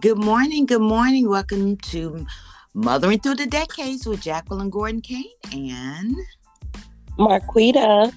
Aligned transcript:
Good 0.00 0.16
morning. 0.16 0.64
Good 0.64 0.80
morning. 0.80 1.28
Welcome 1.28 1.76
to 1.76 2.24
Mothering 2.72 3.18
Through 3.18 3.34
the 3.34 3.46
Decades 3.46 4.06
with 4.06 4.22
Jacqueline 4.22 4.70
Gordon 4.70 5.02
Kane 5.02 5.26
and 5.52 6.16
Marquita. 7.18 8.10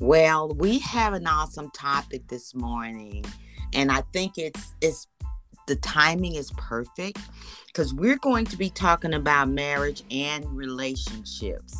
Well, 0.00 0.48
we 0.48 0.78
have 0.78 1.12
an 1.12 1.26
awesome 1.26 1.70
topic 1.72 2.26
this 2.28 2.54
morning, 2.54 3.26
and 3.74 3.92
I 3.92 4.04
think 4.14 4.38
it's 4.38 4.74
it's 4.80 5.06
the 5.66 5.76
timing 5.76 6.36
is 6.36 6.50
perfect 6.56 7.18
because 7.66 7.92
we're 7.92 8.16
going 8.16 8.46
to 8.46 8.56
be 8.56 8.70
talking 8.70 9.12
about 9.12 9.50
marriage 9.50 10.04
and 10.10 10.46
relationships. 10.56 11.76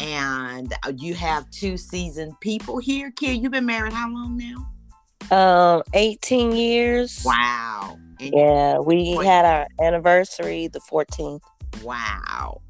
And 0.00 0.74
uh, 0.84 0.94
you 0.96 1.14
have 1.14 1.48
two 1.50 1.76
seasoned 1.76 2.40
people 2.40 2.78
here. 2.78 3.12
Kid, 3.12 3.40
you've 3.40 3.52
been 3.52 3.66
married 3.66 3.92
how 3.92 4.10
long 4.10 4.36
now? 4.36 5.76
Um, 5.76 5.82
18 5.94 6.56
years. 6.56 7.22
Wow. 7.24 8.00
And 8.20 8.32
yeah, 8.34 8.78
we 8.78 9.14
had 9.24 9.44
our 9.44 9.66
anniversary 9.82 10.68
the 10.68 10.80
14th. 10.80 11.40
Wow. 11.82 12.60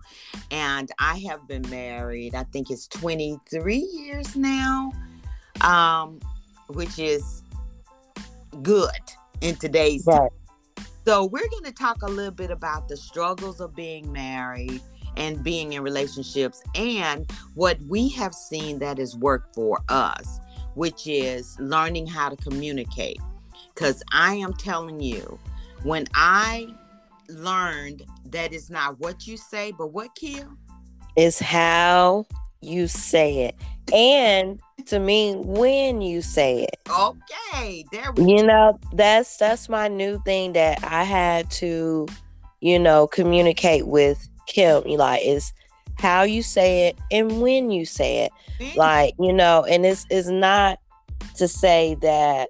And 0.50 0.90
I 0.98 1.18
have 1.28 1.46
been 1.48 1.68
married, 1.70 2.34
I 2.34 2.44
think 2.44 2.70
it's 2.70 2.86
23 2.88 3.76
years 3.76 4.36
now, 4.36 4.92
um, 5.60 6.20
which 6.68 6.98
is 6.98 7.42
good 8.62 8.90
in 9.40 9.56
today's 9.56 10.04
right. 10.06 10.30
So, 11.06 11.24
we're 11.24 11.48
going 11.48 11.64
to 11.64 11.72
talk 11.72 12.02
a 12.02 12.08
little 12.08 12.30
bit 12.30 12.50
about 12.50 12.88
the 12.88 12.96
struggles 12.96 13.60
of 13.60 13.74
being 13.74 14.12
married 14.12 14.82
and 15.16 15.42
being 15.42 15.72
in 15.72 15.82
relationships 15.82 16.62
and 16.74 17.30
what 17.54 17.80
we 17.88 18.08
have 18.10 18.34
seen 18.34 18.78
that 18.80 18.98
has 18.98 19.16
worked 19.16 19.54
for 19.54 19.80
us, 19.88 20.40
which 20.74 21.06
is 21.06 21.58
learning 21.58 22.06
how 22.06 22.28
to 22.28 22.36
communicate. 22.36 23.18
Because 23.74 24.02
I 24.12 24.34
am 24.34 24.52
telling 24.54 25.00
you, 25.00 25.38
when 25.82 26.06
I 26.14 26.68
learned 27.28 28.02
that 28.26 28.52
it's 28.52 28.70
not 28.70 28.98
what 29.00 29.26
you 29.26 29.36
say, 29.36 29.72
but 29.72 29.88
what 29.88 30.14
kill? 30.14 30.48
Is 31.16 31.38
how 31.38 32.26
you 32.60 32.86
say 32.86 33.44
it. 33.44 33.56
And 33.92 34.60
to 34.86 34.98
me, 34.98 35.34
when 35.36 36.00
you 36.00 36.22
say 36.22 36.64
it. 36.64 36.78
Okay. 36.88 37.84
There 37.92 38.12
we 38.12 38.24
You 38.24 38.44
know, 38.44 38.78
that's 38.92 39.36
that's 39.36 39.68
my 39.68 39.88
new 39.88 40.20
thing 40.24 40.52
that 40.52 40.82
I 40.84 41.04
had 41.04 41.50
to, 41.52 42.06
you 42.60 42.78
know, 42.78 43.06
communicate 43.06 43.86
with 43.86 44.28
Kim. 44.46 44.84
Like 44.84 45.24
is 45.24 45.52
how 45.98 46.22
you 46.22 46.42
say 46.42 46.88
it 46.88 46.98
and 47.10 47.40
when 47.40 47.70
you 47.70 47.84
say 47.84 48.18
it. 48.18 48.32
Like, 48.76 49.14
you 49.18 49.32
know, 49.32 49.64
and 49.64 49.84
it's 49.86 50.06
is 50.10 50.30
not 50.30 50.78
to 51.36 51.48
say 51.48 51.96
that, 52.02 52.48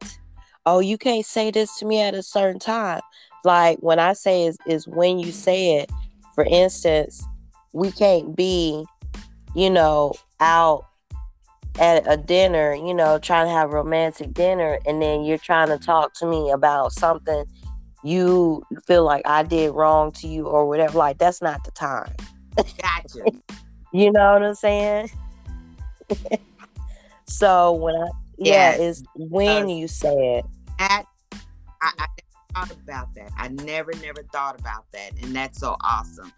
oh, 0.71 0.81
you 0.81 0.99
can't 0.99 1.27
say 1.27 1.51
this 1.51 1.79
to 1.79 1.87
me 1.87 2.01
at 2.01 2.15
a 2.15 2.23
certain 2.23 2.61
time 2.61 3.01
like 3.45 3.79
when 3.79 3.99
I 3.99 4.13
say 4.13 4.47
is 4.47 4.59
is 4.67 4.87
when 4.87 5.19
you 5.19 5.33
say 5.33 5.77
it. 5.77 5.91
For 6.35 6.45
instance, 6.45 7.23
we 7.73 7.91
can't 7.91 8.37
be, 8.37 8.85
you 9.55 9.71
know, 9.71 10.15
out 10.39 10.87
at 11.79 12.05
a 12.11 12.17
dinner, 12.17 12.75
you 12.75 12.95
know, 12.95 13.19
trying 13.19 13.47
to 13.47 13.53
have 13.53 13.71
romantic 13.71 14.33
dinner, 14.33 14.79
and 14.87 15.03
then 15.03 15.25
you're 15.25 15.39
trying 15.39 15.69
to 15.69 15.79
talk 15.79 16.15
to 16.15 16.27
me 16.27 16.51
about 16.51 16.93
something 16.93 17.45
you 18.03 18.63
feel 18.87 19.05
like 19.05 19.23
I 19.27 19.43
did 19.43 19.73
wrong 19.73 20.13
to 20.13 20.27
you 20.27 20.47
or 20.47 20.67
whatever. 20.67 20.99
Like 20.99 21.19
that's 21.19 21.43
not 21.43 21.65
the 21.65 21.71
time. 21.73 22.15
Gotcha. 22.57 23.25
you 23.93 24.13
know 24.13 24.33
what 24.33 24.43
I'm 24.43 24.55
saying? 24.55 25.11
so 27.27 27.73
when 27.73 27.95
I 27.95 28.09
yes. 28.39 28.79
yeah, 28.79 28.85
it's 28.85 29.03
when 29.15 29.65
uh, 29.65 29.69
you 29.69 29.89
say 29.89 30.15
it. 30.15 30.45
At 30.81 31.07
I, 31.83 31.93
I 31.99 32.07
thought 32.55 32.73
about 32.73 33.15
that. 33.15 33.31
I 33.37 33.49
never, 33.49 33.93
never 34.03 34.23
thought 34.33 34.59
about 34.59 34.91
that. 34.93 35.11
And 35.23 35.35
that's 35.35 35.61
so 35.61 35.77
awesome. 35.83 36.33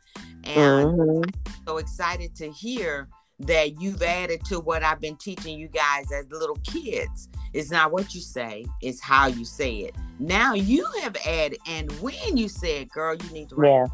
And 0.45 0.99
mm-hmm. 0.99 1.23
I'm 1.47 1.55
so 1.67 1.79
excited 1.79 2.35
to 2.37 2.51
hear 2.51 3.09
that 3.41 3.81
you've 3.81 4.03
added 4.03 4.45
to 4.47 4.61
what 4.61 4.83
I've 4.83 5.01
been 5.01 5.17
teaching 5.17 5.59
you 5.59 5.69
guys 5.69 6.11
as 6.13 6.31
little 6.31 6.59
kids. 6.67 7.29
It's 7.53 7.71
not 7.71 7.93
what 7.93 8.15
you 8.15 8.21
say, 8.21 8.67
it's 8.81 9.01
how 9.01 9.27
you 9.27 9.45
say 9.45 9.77
it. 9.79 9.95
Now 10.19 10.55
you 10.55 10.87
have 11.03 11.17
added, 11.27 11.59
and 11.67 11.91
when 12.01 12.37
you 12.37 12.49
said, 12.49 12.89
girl, 12.91 13.15
you 13.15 13.31
need 13.31 13.49
to 13.51 13.57
write. 13.57 13.69
Yeah. 13.71 13.87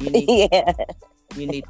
You 0.00 0.10
need, 0.10 0.48
yeah. 0.52 0.72
You 1.36 1.46
need 1.46 1.64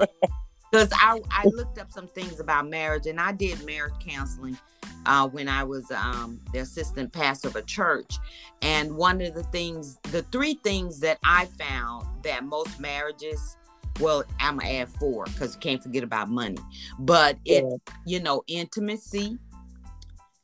because 0.72 0.88
I, 0.94 1.20
I 1.30 1.46
looked 1.48 1.78
up 1.78 1.90
some 1.90 2.08
things 2.08 2.40
about 2.40 2.66
marriage 2.66 3.06
and 3.06 3.20
I 3.20 3.32
did 3.32 3.64
marriage 3.66 3.92
counseling 4.00 4.56
uh, 5.04 5.28
when 5.28 5.46
I 5.46 5.62
was 5.64 5.90
um, 5.90 6.40
the 6.52 6.60
assistant 6.60 7.12
pastor 7.12 7.48
of 7.48 7.56
a 7.56 7.62
church. 7.62 8.16
And 8.62 8.96
one 8.96 9.20
of 9.20 9.34
the 9.34 9.42
things, 9.44 9.98
the 10.10 10.22
three 10.22 10.54
things 10.64 10.98
that 11.00 11.18
I 11.24 11.44
found 11.58 12.06
that 12.24 12.44
most 12.44 12.80
marriages, 12.80 13.58
well, 14.00 14.24
I'm 14.40 14.58
gonna 14.58 14.70
add 14.70 14.88
four 14.88 15.26
because 15.26 15.54
you 15.54 15.60
can't 15.60 15.82
forget 15.82 16.02
about 16.02 16.30
money, 16.30 16.56
but 16.98 17.36
it, 17.44 17.64
yeah. 17.64 17.94
you 18.06 18.20
know, 18.20 18.42
intimacy, 18.46 19.36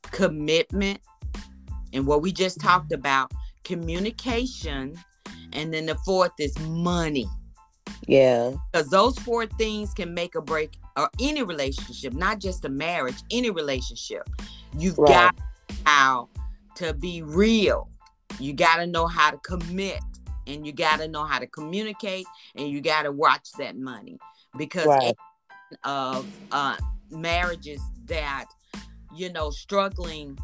commitment, 0.03 1.01
and 1.95 2.07
what 2.07 2.21
we 2.21 2.33
just 2.33 2.61
talked 2.61 2.93
about, 2.93 3.33
communication, 3.65 4.95
and 5.55 5.73
then 5.73 5.87
the 5.87 5.95
fourth 6.05 6.33
is 6.39 6.59
money. 6.59 7.27
Yeah. 8.07 8.53
Because 8.73 8.89
those 8.89 9.19
four 9.19 9.47
things 9.47 9.93
can 9.93 10.15
make 10.15 10.35
a 10.35 10.41
break 10.41 10.79
or 10.97 11.11
any 11.21 11.43
relationship, 11.43 12.13
not 12.13 12.41
just 12.41 12.65
a 12.65 12.69
marriage, 12.69 13.17
any 13.31 13.51
relationship. 13.51 14.29
You've 14.77 14.99
right. 14.99 15.09
got 15.09 15.39
how 15.85 16.29
to 16.77 16.95
be 16.95 17.23
real. 17.23 17.89
You 18.39 18.53
got 18.53 18.77
to 18.77 18.87
know 18.87 19.07
how 19.07 19.31
to 19.31 19.39
commit 19.39 20.01
and 20.47 20.67
you 20.67 20.73
got 20.73 20.99
to 20.99 21.09
know 21.09 21.25
how 21.25 21.39
to 21.39 21.47
communicate 21.47 22.27
and 22.57 22.69
you 22.69 22.81
got 22.81 23.03
to 23.03 23.13
watch 23.13 23.53
that 23.59 23.77
money 23.77 24.19
because 24.57 24.87
right. 24.87 25.15
of 25.85 26.27
uh, 26.53 26.77
marriages 27.11 27.81
that 28.07 28.47
you 29.15 29.31
know 29.33 29.51
struggling 29.51 30.39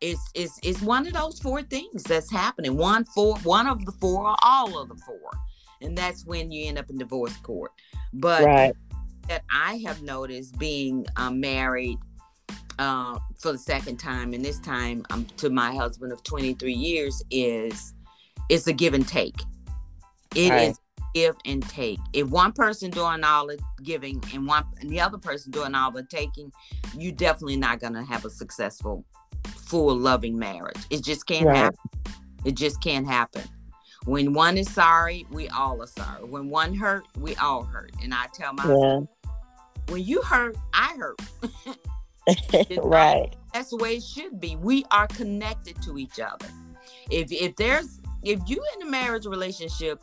is 0.00 0.18
is 0.34 0.58
is 0.62 0.80
one 0.82 1.06
of 1.06 1.12
those 1.12 1.40
four 1.40 1.62
things 1.62 2.02
that's 2.04 2.30
happening 2.30 2.76
one 2.76 3.04
four 3.04 3.36
one 3.38 3.66
of 3.66 3.84
the 3.84 3.92
four 3.92 4.26
or 4.28 4.36
all 4.42 4.78
of 4.78 4.88
the 4.88 4.96
four 4.96 5.27
and 5.80 5.96
that's 5.96 6.24
when 6.24 6.50
you 6.50 6.66
end 6.66 6.78
up 6.78 6.90
in 6.90 6.98
divorce 6.98 7.36
court. 7.38 7.72
But 8.12 8.44
right. 8.44 8.74
that 9.28 9.44
I 9.52 9.82
have 9.86 10.02
noticed 10.02 10.58
being 10.58 11.06
um, 11.16 11.40
married 11.40 11.98
uh, 12.78 13.18
for 13.38 13.52
the 13.52 13.58
second 13.58 13.98
time, 13.98 14.32
and 14.32 14.44
this 14.44 14.60
time 14.60 15.04
um, 15.10 15.26
to 15.36 15.50
my 15.50 15.74
husband 15.74 16.12
of 16.12 16.22
23 16.22 16.72
years, 16.72 17.22
is 17.30 17.94
it's 18.48 18.66
a 18.66 18.72
give 18.72 18.94
and 18.94 19.06
take. 19.06 19.40
It 20.34 20.50
right. 20.50 20.68
is 20.70 20.78
give 21.14 21.36
and 21.44 21.66
take. 21.68 21.98
If 22.12 22.28
one 22.28 22.52
person 22.52 22.90
doing 22.90 23.24
all 23.24 23.46
the 23.46 23.58
giving 23.82 24.22
and 24.32 24.46
one 24.46 24.64
and 24.80 24.90
the 24.90 25.00
other 25.00 25.18
person 25.18 25.50
doing 25.50 25.74
all 25.74 25.90
the 25.90 26.04
taking, 26.04 26.52
you 26.96 27.12
definitely 27.12 27.56
not 27.56 27.80
gonna 27.80 28.04
have 28.04 28.24
a 28.24 28.30
successful, 28.30 29.04
full 29.44 29.96
loving 29.96 30.38
marriage. 30.38 30.78
It 30.90 31.02
just 31.02 31.26
can't 31.26 31.46
right. 31.46 31.56
happen. 31.56 31.78
It 32.44 32.54
just 32.54 32.82
can't 32.82 33.06
happen. 33.06 33.42
When 34.08 34.32
one 34.32 34.56
is 34.56 34.72
sorry, 34.72 35.26
we 35.30 35.50
all 35.50 35.82
are 35.82 35.86
sorry. 35.86 36.24
When 36.24 36.48
one 36.48 36.74
hurt, 36.74 37.04
we 37.18 37.36
all 37.36 37.64
hurt. 37.64 37.92
And 38.02 38.14
I 38.14 38.24
tell 38.32 38.54
my 38.54 38.64
yeah. 38.64 39.00
when 39.88 40.02
you 40.02 40.22
hurt, 40.22 40.56
I 40.72 40.96
hurt. 40.96 41.20
right. 42.82 43.36
That's 43.52 43.68
the 43.68 43.76
way 43.76 43.96
it 43.96 44.02
should 44.02 44.40
be. 44.40 44.56
We 44.56 44.86
are 44.90 45.08
connected 45.08 45.82
to 45.82 45.98
each 45.98 46.18
other. 46.20 46.46
If 47.10 47.30
if 47.30 47.54
there's 47.56 48.00
if 48.22 48.40
you 48.46 48.64
in 48.76 48.88
a 48.88 48.90
marriage 48.90 49.26
relationship 49.26 50.02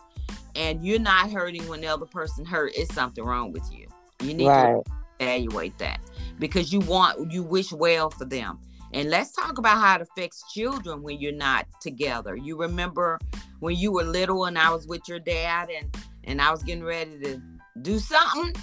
and 0.56 0.86
you're 0.86 1.00
not 1.00 1.32
hurting 1.32 1.68
when 1.68 1.82
the 1.82 1.88
other 1.88 2.06
person 2.06 2.46
hurt, 2.46 2.74
it's 2.76 2.94
something 2.94 3.24
wrong 3.24 3.54
with 3.54 3.68
you. 3.74 3.88
You 4.22 4.36
need 4.36 4.50
right. 4.50 4.86
to 4.86 4.92
evaluate 5.20 5.80
that 5.80 6.00
because 6.38 6.72
you 6.72 6.82
want 6.82 7.32
you 7.32 7.42
wish 7.42 7.72
well 7.72 8.12
for 8.12 8.26
them. 8.26 8.60
And 8.96 9.10
let's 9.10 9.34
talk 9.34 9.58
about 9.58 9.78
how 9.78 9.98
it 9.98 10.02
affects 10.04 10.42
children 10.54 11.04
when 11.04 11.20
you're 11.20 11.34
not 11.34 11.68
together. 11.82 12.38
You 12.38 12.58
remember 12.58 13.20
when 13.60 13.76
you 13.76 13.92
were 13.92 14.04
little 14.04 14.46
and 14.46 14.58
I 14.58 14.72
was 14.72 14.88
with 14.88 15.02
your 15.10 15.20
dad 15.20 15.70
and 15.70 15.94
and 16.24 16.42
I 16.42 16.50
was 16.50 16.64
getting 16.64 16.86
ready 16.86 17.20
to 17.20 17.42
do 17.82 18.00
something 18.00 18.54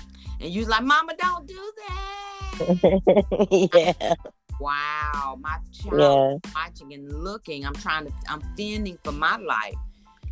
and 0.40 0.50
you 0.50 0.60
was 0.60 0.70
like, 0.70 0.84
"Mama, 0.84 1.12
don't 1.18 1.46
do 1.46 1.72
that." 1.86 3.68
yeah. 4.00 4.14
Wow, 4.58 5.36
my 5.38 5.58
child 5.70 6.40
yeah. 6.44 6.50
watching 6.54 6.94
and 6.94 7.22
looking. 7.22 7.66
I'm 7.66 7.74
trying 7.74 8.06
to. 8.06 8.12
I'm 8.26 8.40
fending 8.56 8.98
for 9.04 9.12
my 9.12 9.36
life, 9.36 9.74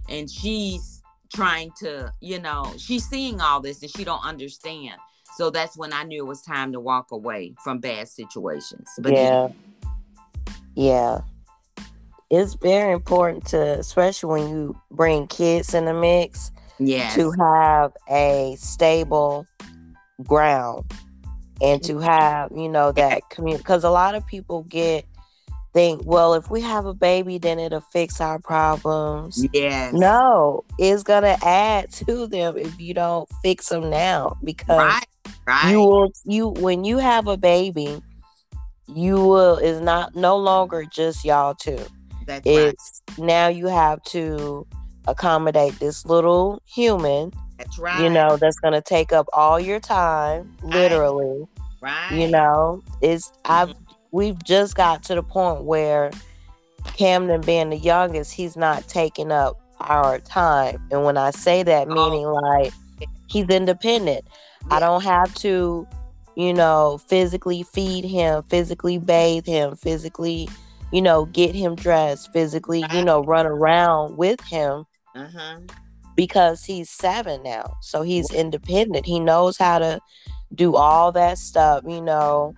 and 0.09 0.31
she's 0.31 1.03
trying 1.35 1.73
to. 1.81 2.11
You 2.21 2.41
know, 2.41 2.73
she's 2.79 3.07
seeing 3.07 3.43
all 3.43 3.61
this 3.61 3.83
and 3.83 3.91
she 3.91 4.05
don't 4.05 4.25
understand. 4.25 4.99
So 5.37 5.51
that's 5.51 5.77
when 5.77 5.93
I 5.93 6.05
knew 6.05 6.25
it 6.25 6.27
was 6.27 6.41
time 6.43 6.73
to 6.73 6.81
walk 6.81 7.13
away 7.13 7.55
from 7.63 7.81
bad 7.81 8.09
situations. 8.09 8.89
But 8.99 9.13
yeah, 9.13 9.49
yeah 10.75 11.21
it's 12.31 12.55
very 12.55 12.93
important 12.93 13.45
to, 13.47 13.79
especially 13.81 14.31
when 14.31 14.49
you 14.49 14.81
bring 14.93 15.27
kids 15.27 15.75
in 15.75 15.85
the 15.85 15.95
mix, 15.95 16.53
yes. 16.79 17.15
to 17.17 17.33
have 17.33 17.93
a 18.09 18.57
stable 18.57 19.47
ground 20.23 20.85
and 21.61 21.83
to 21.83 21.95
mm-hmm. 21.95 22.05
have, 22.05 22.53
you 22.55 22.69
know, 22.69 22.93
that 22.93 23.29
community. 23.31 23.63
Because 23.63 23.83
a 23.83 23.91
lot 23.91 24.15
of 24.15 24.25
people 24.27 24.63
get 24.63 25.05
think, 25.73 26.03
well, 26.05 26.35
if 26.35 26.51
we 26.51 26.61
have 26.61 26.87
a 26.87 26.95
baby, 26.95 27.39
then 27.39 27.59
it'll 27.59 27.81
fix 27.81 28.21
our 28.21 28.39
problems. 28.39 29.45
Yes. 29.53 29.93
No, 29.93 30.65
it's 30.79 31.03
gonna 31.03 31.37
add 31.43 31.91
to 32.07 32.29
them 32.29 32.57
if 32.57 32.81
you 32.81 32.95
don't 32.95 33.29
fix 33.43 33.69
them 33.69 33.91
now 33.91 34.37
because 34.45 34.79
Right. 34.79 35.07
Right. 35.47 35.71
you 35.71 35.79
will 35.81 36.13
you 36.25 36.49
when 36.49 36.85
you 36.85 36.99
have 36.99 37.27
a 37.27 37.37
baby, 37.37 38.01
you 38.95 39.17
will 39.17 39.57
is 39.57 39.81
not 39.81 40.15
no 40.15 40.37
longer 40.37 40.85
just 40.85 41.25
y'all 41.25 41.55
two. 41.55 41.79
That's 42.27 42.47
right. 42.47 42.75
It's 42.75 43.03
now 43.19 43.49
you 43.49 43.67
have 43.67 44.03
to 44.05 44.67
accommodate 45.07 45.79
this 45.79 46.05
little 46.07 46.63
human, 46.67 47.33
That's 47.59 47.79
right. 47.79 48.03
you 48.03 48.09
know, 48.11 48.37
that's 48.37 48.59
gonna 48.61 48.83
take 48.83 49.13
up 49.13 49.27
all 49.33 49.59
your 49.59 49.81
time, 49.81 50.57
literally. 50.63 51.47
Right. 51.81 52.13
You 52.13 52.29
know, 52.29 52.83
it's 53.01 53.29
mm-hmm. 53.29 53.53
I've 53.53 53.75
we've 54.13 54.43
just 54.45 54.75
got 54.75 55.03
to 55.05 55.15
the 55.15 55.23
point 55.23 55.65
where 55.65 56.11
Camden 56.85 57.41
being 57.43 57.71
the 57.71 57.77
youngest, 57.77 58.33
he's 58.33 58.57
not 58.57 58.89
taking 58.89 59.31
up 59.33 59.61
our 59.81 60.19
time. 60.19 60.87
And 60.91 61.05
when 61.05 61.17
I 61.17 61.31
say 61.31 61.63
that, 61.63 61.89
Oh. 61.89 62.11
meaning 62.11 62.27
like 62.27 62.73
he's 63.29 63.47
independent. 63.49 64.27
I 64.71 64.79
don't 64.81 65.03
have 65.03 65.35
to, 65.37 65.87
you 66.41 66.55
know, 66.55 66.99
physically 67.09 67.63
feed 67.63 68.05
him, 68.05 68.43
physically 68.49 68.99
bathe 68.99 69.47
him, 69.47 69.77
physically, 69.77 70.49
you 70.93 71.03
know, 71.03 71.27
get 71.27 71.55
him 71.55 71.75
dressed, 71.77 72.33
physically, 72.33 72.89
you 72.91 73.03
know, 73.03 73.23
run 73.25 73.47
around 73.47 74.17
with 74.17 74.41
him 74.49 74.85
Uh-huh. 75.15 75.61
because 76.17 76.65
he's 76.65 76.91
seven 76.91 77.43
now. 77.43 77.75
So 77.81 78.03
he's 78.03 78.31
independent. 78.31 79.07
He 79.07 79.21
knows 79.21 79.59
how 79.59 79.79
to 79.79 80.01
do 80.55 80.77
all 80.77 81.13
that 81.13 81.39
stuff, 81.39 81.85
you 81.87 82.01
know, 82.01 82.55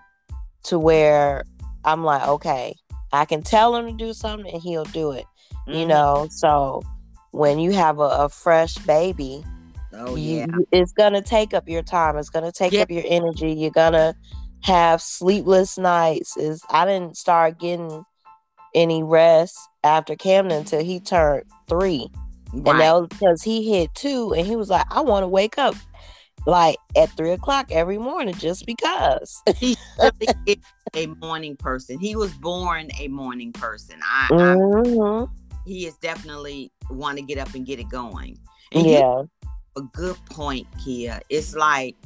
to 0.64 0.78
where 0.78 1.44
I'm 1.84 2.04
like, 2.04 2.26
okay, 2.28 2.76
I 3.12 3.24
can 3.24 3.42
tell 3.42 3.74
him 3.76 3.86
to 3.86 3.92
do 3.92 4.12
something 4.14 4.52
and 4.52 4.62
he'll 4.62 4.84
do 4.84 5.12
it, 5.12 5.26
you 5.70 5.84
Mhm. 5.84 5.88
know. 5.88 6.28
So 6.30 6.82
when 7.32 7.58
you 7.58 7.72
have 7.72 7.98
a, 7.98 8.02
a 8.24 8.28
fresh 8.28 8.78
baby, 8.78 9.44
Oh 9.94 10.16
yeah. 10.16 10.46
you- 10.46 10.66
it's 10.72 10.92
gonna 10.92 11.22
take 11.22 11.54
up 11.54 11.68
your 11.68 11.82
time. 11.82 12.16
It's 12.16 12.30
gonna 12.30 12.52
take 12.52 12.72
Yeah. 12.72 12.82
up 12.82 12.90
your 12.90 13.04
energy. 13.06 13.52
You're 13.52 13.70
gonna 13.70 14.14
have 14.62 15.02
sleepless 15.02 15.78
nights. 15.78 16.36
Is 16.36 16.62
I 16.70 16.84
didn't 16.84 17.16
start 17.16 17.58
getting 17.58 18.04
any 18.74 19.02
rest 19.02 19.58
after 19.84 20.14
Camden 20.16 20.58
until 20.58 20.82
he 20.82 21.00
turned 21.00 21.44
three. 21.68 22.08
And 22.52 22.66
that 22.66 22.92
was 22.94 23.08
because 23.08 23.42
he 23.42 23.70
hit 23.70 23.94
two 23.94 24.34
and 24.34 24.46
he 24.46 24.56
was 24.56 24.68
like, 24.68 24.86
I 24.90 25.00
want 25.00 25.24
to 25.24 25.28
wake 25.28 25.58
up 25.58 25.74
like 26.46 26.76
at 26.96 27.10
three 27.16 27.30
o'clock 27.30 27.70
every 27.70 27.98
morning 27.98 28.34
just 28.34 28.66
because. 28.66 29.42
he 29.56 29.76
really 29.98 30.62
a 30.94 31.06
morning 31.06 31.56
person. 31.56 31.98
He 31.98 32.14
was 32.16 32.32
born 32.34 32.88
a 33.00 33.08
morning 33.08 33.52
person. 33.52 34.00
I, 34.04 34.28
I 34.30 34.54
Mhm. 34.56 35.28
he 35.64 35.86
is 35.86 35.96
definitely 35.98 36.70
want 36.90 37.16
to 37.18 37.24
get 37.24 37.38
up 37.38 37.54
and 37.54 37.64
get 37.64 37.78
it 37.78 37.88
going. 37.88 38.36
And 38.72 38.86
Yeah. 38.86 39.22
A 39.76 39.82
good 39.82 40.16
point, 40.26 40.66
Kia. 40.84 41.20
It's 41.28 41.54
like 41.54 41.96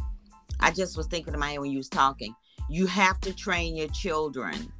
I 0.61 0.71
just 0.71 0.97
was 0.97 1.07
thinking 1.07 1.35
in 1.35 1.41
my 1.41 1.51
head 1.53 1.61
when 1.61 1.71
you 1.71 1.79
was 1.79 1.89
talking. 1.89 2.35
You 2.69 2.87
have 2.87 3.21
to 3.21 3.35
train 3.35 3.77
your 3.77 3.89
children 3.89 4.73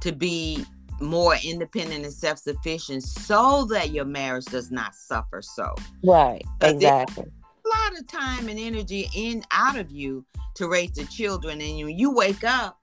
to 0.00 0.12
be 0.12 0.64
more 1.00 1.36
independent 1.44 2.04
and 2.04 2.12
self-sufficient 2.12 3.02
so 3.02 3.64
that 3.66 3.90
your 3.90 4.04
marriage 4.04 4.44
does 4.46 4.70
not 4.70 4.94
suffer 4.94 5.40
so 5.40 5.74
Right. 6.02 6.44
Exactly. 6.60 7.24
a 7.24 7.68
lot 7.68 7.98
of 7.98 8.06
time 8.08 8.48
and 8.48 8.58
energy 8.58 9.08
in 9.14 9.44
out 9.52 9.76
of 9.76 9.90
you 9.90 10.24
to 10.54 10.68
raise 10.68 10.92
the 10.92 11.04
children 11.04 11.60
and 11.60 11.84
when 11.84 11.96
you 11.96 12.10
wake 12.10 12.42
up 12.42 12.80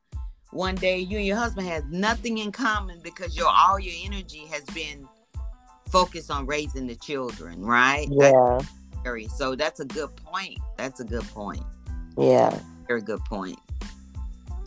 one 0.51 0.75
day 0.75 0.97
you 0.97 1.17
and 1.17 1.27
your 1.27 1.35
husband 1.35 1.67
has 1.67 1.83
nothing 1.89 2.37
in 2.37 2.51
common 2.51 3.01
because 3.03 3.35
your 3.35 3.49
all 3.49 3.77
your 3.79 3.93
energy 4.05 4.45
has 4.45 4.63
been 4.65 5.05
focused 5.89 6.31
on 6.31 6.45
raising 6.45 6.87
the 6.87 6.95
children 6.95 7.65
right 7.65 8.07
Yeah. 8.09 8.59
So 9.37 9.55
that's 9.55 9.79
a 9.79 9.85
good 9.85 10.15
point. 10.15 10.57
That's 10.77 10.99
a 10.99 11.03
good 11.03 11.23
point. 11.25 11.63
Yeah. 12.17 12.57
very 12.87 13.01
good 13.01 13.23
point. 13.25 13.59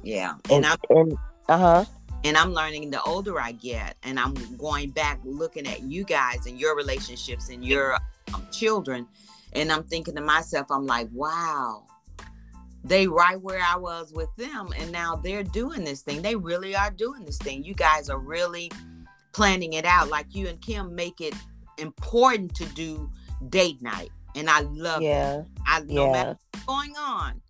Yeah. 0.02 0.34
And, 0.50 0.64
and 0.64 0.66
i'm 0.66 1.18
uh 1.48 1.58
huh. 1.58 1.84
and 2.24 2.36
i'm 2.36 2.52
learning 2.52 2.90
the 2.90 3.02
older 3.02 3.40
i 3.40 3.52
get 3.52 3.96
and 4.02 4.18
i'm 4.18 4.34
going 4.56 4.90
back 4.90 5.18
looking 5.24 5.66
at 5.66 5.82
you 5.82 6.04
guys 6.04 6.46
and 6.46 6.60
your 6.60 6.76
relationships 6.76 7.48
and 7.48 7.64
your 7.64 7.98
um, 8.34 8.46
children 8.52 9.06
and 9.54 9.72
i'm 9.72 9.82
thinking 9.82 10.14
to 10.14 10.20
myself 10.20 10.66
i'm 10.70 10.86
like 10.86 11.08
wow. 11.12 11.84
They 12.84 13.08
right 13.08 13.40
where 13.42 13.60
i 13.60 13.76
was 13.76 14.12
with 14.12 14.34
them 14.36 14.68
and 14.78 14.92
now 14.92 15.16
they're 15.16 15.42
doing 15.42 15.84
this 15.84 16.02
thing. 16.02 16.22
They 16.22 16.36
really 16.36 16.76
are 16.76 16.90
doing 16.90 17.24
this 17.24 17.36
thing. 17.36 17.64
You 17.64 17.74
guys 17.74 18.08
are 18.08 18.20
really 18.20 18.70
planning 19.32 19.72
it 19.74 19.84
out. 19.84 20.08
Like 20.08 20.34
you 20.34 20.46
and 20.46 20.60
kim 20.60 20.94
make 20.94 21.20
it 21.20 21.34
important 21.76 22.54
to 22.54 22.64
do 22.66 23.10
date 23.50 23.82
night 23.82 24.10
and 24.34 24.48
i 24.50 24.60
love 24.60 25.00
that 25.00 25.02
Yeah. 25.02 25.42
i 25.66 25.80
no 25.80 26.08
matter 26.08 26.36
what's 26.52 26.64
going 26.66 26.94
on 26.96 27.40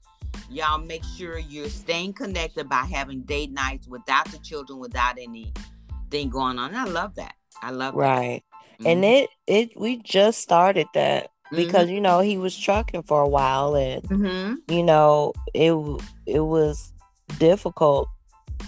y'all 0.50 0.78
make 0.78 1.04
sure 1.16 1.38
you're 1.38 1.68
staying 1.68 2.12
connected 2.12 2.68
by 2.68 2.82
having 2.84 3.22
date 3.22 3.50
nights 3.50 3.86
without 3.88 4.26
the 4.30 4.38
children 4.38 4.78
without 4.78 5.18
anything 5.18 6.28
going 6.30 6.58
on 6.58 6.74
i 6.74 6.84
love 6.84 7.14
that 7.16 7.34
i 7.62 7.70
love 7.70 7.94
Right. 7.94 8.42
that 8.78 8.88
And 8.88 9.02
Mhm. 9.02 9.12
it 9.24 9.30
it 9.46 9.70
we 9.80 9.98
just 10.02 10.40
started 10.40 10.86
that 10.94 11.30
because 11.50 11.88
you 11.90 12.00
know 12.00 12.20
he 12.20 12.36
was 12.38 12.56
trucking 12.56 13.02
for 13.02 13.20
a 13.22 13.28
while 13.28 13.74
and 13.74 14.02
Mhm. 14.04 14.56
you 14.68 14.82
know 14.82 15.32
it 15.54 15.72
it 16.26 16.40
was 16.40 16.92
difficult 17.38 18.08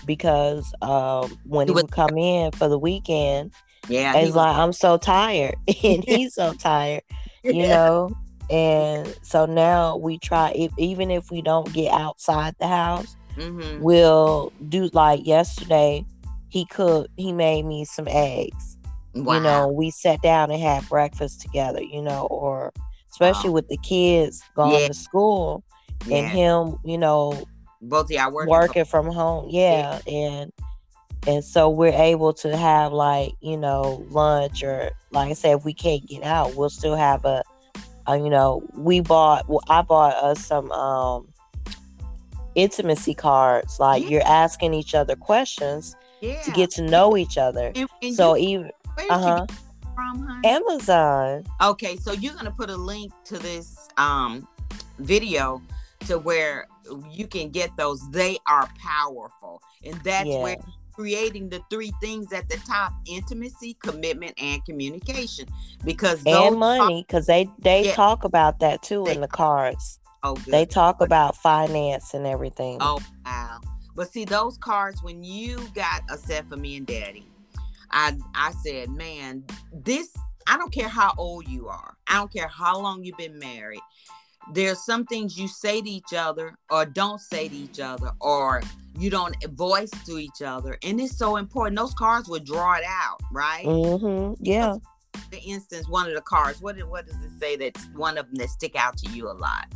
because 0.06 0.72
um 0.82 1.38
when 1.44 1.68
he 1.68 1.74
would 1.74 1.90
come 1.90 2.16
in 2.18 2.52
for 2.52 2.68
the 2.68 2.78
weekend 2.78 3.52
yeah 3.88 4.14
it's 4.16 4.28
was- 4.28 4.36
like 4.36 4.56
i'm 4.56 4.72
so 4.72 4.96
tired 4.96 5.54
and 5.84 6.04
he's 6.04 6.34
so 6.34 6.52
tired 6.54 7.02
you 7.44 7.66
know 7.66 8.10
and 8.50 9.14
so 9.22 9.46
now 9.46 9.96
we 9.96 10.19
try 10.19 10.50
if, 10.56 10.72
even 10.76 11.10
if 11.10 11.31
we 11.31 11.40
don't 11.40 11.72
get 11.72 11.92
outside 11.92 12.54
the 12.60 12.66
house 12.66 13.16
Mhm. 13.37 13.81
we'll 13.81 14.52
do 14.69 14.90
like 14.92 15.25
yesterday 15.26 16.04
he 16.48 16.64
cooked 16.66 17.10
he 17.16 17.32
made 17.32 17.64
me 17.64 17.84
some 17.84 18.08
eggs 18.08 18.76
wow. 19.14 19.34
you 19.34 19.40
know 19.40 19.69
we 19.69 19.90
sat 19.90 20.20
down 20.22 20.50
and 20.50 20.60
had 20.60 20.87
breakfast 20.88 21.40
together 21.40 21.81
you 21.82 22.02
know 22.02 22.26
or 22.26 22.72
especially 23.12 23.50
Wow. 23.50 23.54
with 23.54 23.69
the 23.69 23.76
kids 23.78 24.43
going 24.56 24.81
Yeah. 24.82 24.88
to 24.88 24.94
school 24.94 25.62
and 26.02 26.10
yeah. 26.10 26.28
him 26.28 26.76
you 26.84 26.98
know 26.98 27.44
both 27.82 28.06
of 28.06 28.10
y'all 28.10 28.31
working, 28.32 28.50
working 28.50 28.84
from 28.84 29.06
home 29.06 29.46
yeah 29.48 30.00
and 30.06 30.52
and 31.27 31.44
so 31.44 31.69
we're 31.69 31.93
able 31.93 32.32
to 32.32 32.56
have 32.56 32.93
like 32.93 33.32
you 33.41 33.56
know 33.56 34.05
lunch 34.10 34.62
or 34.62 34.91
like 35.10 35.31
i 35.31 35.32
said 35.32 35.56
if 35.56 35.65
we 35.65 35.74
can't 35.74 36.06
get 36.06 36.22
out 36.22 36.55
we'll 36.55 36.70
still 36.70 36.96
have 36.96 37.24
a, 37.24 37.43
a 38.06 38.17
you 38.17 38.31
know 38.31 38.62
we 38.74 39.00
bought 39.00 39.48
well 39.48 39.62
i 39.69 39.82
bought 39.82 40.15
us 40.17 40.44
some 40.44 40.70
um 40.72 41.29
intimacy 42.55 43.15
cards 43.15 43.79
like 43.79 44.03
Yeah. 44.03 44.08
you're 44.08 44.27
asking 44.27 44.74
each 44.74 44.94
other 44.94 45.15
questions 45.15 45.94
yeah. 46.20 46.41
to 46.43 46.50
get 46.53 46.70
to 46.72 46.82
know 46.82 47.17
each 47.17 47.39
other 47.39 47.72
and, 47.74 47.89
and 48.03 48.15
so 48.15 48.34
you, 48.34 48.60
even 48.60 48.70
uh-huh 49.10 49.46
from 49.94 50.41
amazon 50.44 51.44
Okay, 51.60 51.96
so 51.96 52.12
you're 52.12 52.34
gonna 52.34 52.50
put 52.50 52.70
a 52.70 52.77
link 52.77 53.12
to 53.24 53.39
this 53.39 53.89
um 53.98 54.48
video 54.98 55.60
to 56.06 56.19
where 56.19 56.67
you 57.10 57.27
can 57.27 57.50
get 57.50 57.77
those. 57.77 58.08
They 58.10 58.39
are 58.46 58.69
powerful, 58.79 59.62
and 59.84 59.94
that's 60.03 60.29
yeah 60.29 60.43
where 60.43 60.56
creating 61.00 61.48
the 61.48 61.62
three 61.70 61.92
things 62.00 62.32
at 62.32 62.48
the 62.48 62.58
top: 62.58 62.92
intimacy, 63.06 63.74
commitment, 63.82 64.34
and 64.38 64.62
communication. 64.66 65.46
Because 65.84 66.22
and 66.26 66.58
money 66.58 67.04
because 67.06 67.26
they 67.26 67.48
they 67.58 67.84
Yeah. 67.84 67.94
talk 67.94 68.24
about 68.24 68.60
that 68.60 68.82
too 68.82 69.04
They- 69.04 69.12
in 69.14 69.20
the 69.22 69.28
cards 69.28 69.98
oh, 70.22 70.34
good. 70.34 70.52
they 70.52 70.66
talk 70.66 71.00
about 71.00 71.36
finance 71.36 72.12
and 72.12 72.26
everything 72.26 72.76
Oh 72.80 73.00
wow! 73.24 73.60
But 73.96 74.12
see 74.12 74.26
those 74.26 74.58
cards 74.58 75.02
when 75.02 75.24
you 75.24 75.58
got 75.74 76.02
a 76.10 76.19
set 76.19 76.46
for 76.48 76.56
me 76.56 76.76
and 76.76 76.86
Daddy, 76.86 77.26
I 77.90 78.19
I 78.34 78.52
said, 78.62 78.90
man, 78.90 79.44
this 79.72 80.14
I 80.46 80.58
don't 80.58 80.72
care 80.72 80.88
how 80.88 81.14
old 81.16 81.48
you 81.48 81.69
are. 81.69 81.96
I 82.08 82.16
don't 82.16 82.32
care 82.32 82.48
how 82.48 82.78
long 82.78 83.04
you've 83.04 83.16
been 83.16 83.38
married. 83.38 83.80
There's 84.53 84.85
some 84.85 85.05
things 85.05 85.39
you 85.39 85.49
say 85.49 85.81
to 85.81 85.89
each 85.89 86.13
other 86.13 86.56
or 86.70 86.85
don't 86.85 87.20
say 87.20 87.49
to 87.49 87.56
each 87.56 87.79
other 87.79 88.11
or 88.20 88.63
you 88.99 89.11
don't 89.11 89.37
voice 89.51 89.91
to 90.06 90.19
each 90.19 90.43
other. 90.44 90.79
And 90.82 91.01
it's 91.01 91.17
so 91.17 91.37
important. 91.37 91.79
Those 91.79 91.94
cards 91.94 92.29
would 92.29 92.44
draw 92.44 92.75
it 92.75 92.85
out, 92.87 93.20
right? 93.32 93.65
hmm 93.65 94.32
yeah 94.41 94.77
For 95.15 95.39
instance, 95.47 95.89
one 95.89 96.09
of 96.09 96.15
the 96.15 96.23
cards, 96.23 96.61
what, 96.61 96.77
what 96.89 97.06
does 97.06 97.23
it 97.23 97.31
say 97.39 97.56
that's 97.56 97.85
one 97.94 98.19
of 98.19 98.27
them 98.27 98.37
that 98.37 98.51
stick 98.51 98.75
out 98.77 98.97
to 98.99 99.11
you 99.11 99.31
a 99.31 99.35
lot? 99.35 99.73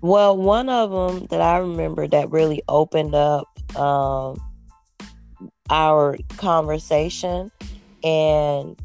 Well, 0.00 0.36
one 0.36 0.68
of 0.68 0.90
them 0.90 1.26
that 1.26 1.40
I 1.40 1.58
remember 1.58 2.08
that 2.08 2.30
really 2.30 2.62
opened 2.68 3.14
up 3.14 3.46
um, 3.76 4.40
our 5.70 6.16
conversation, 6.38 7.52
and 8.02 8.76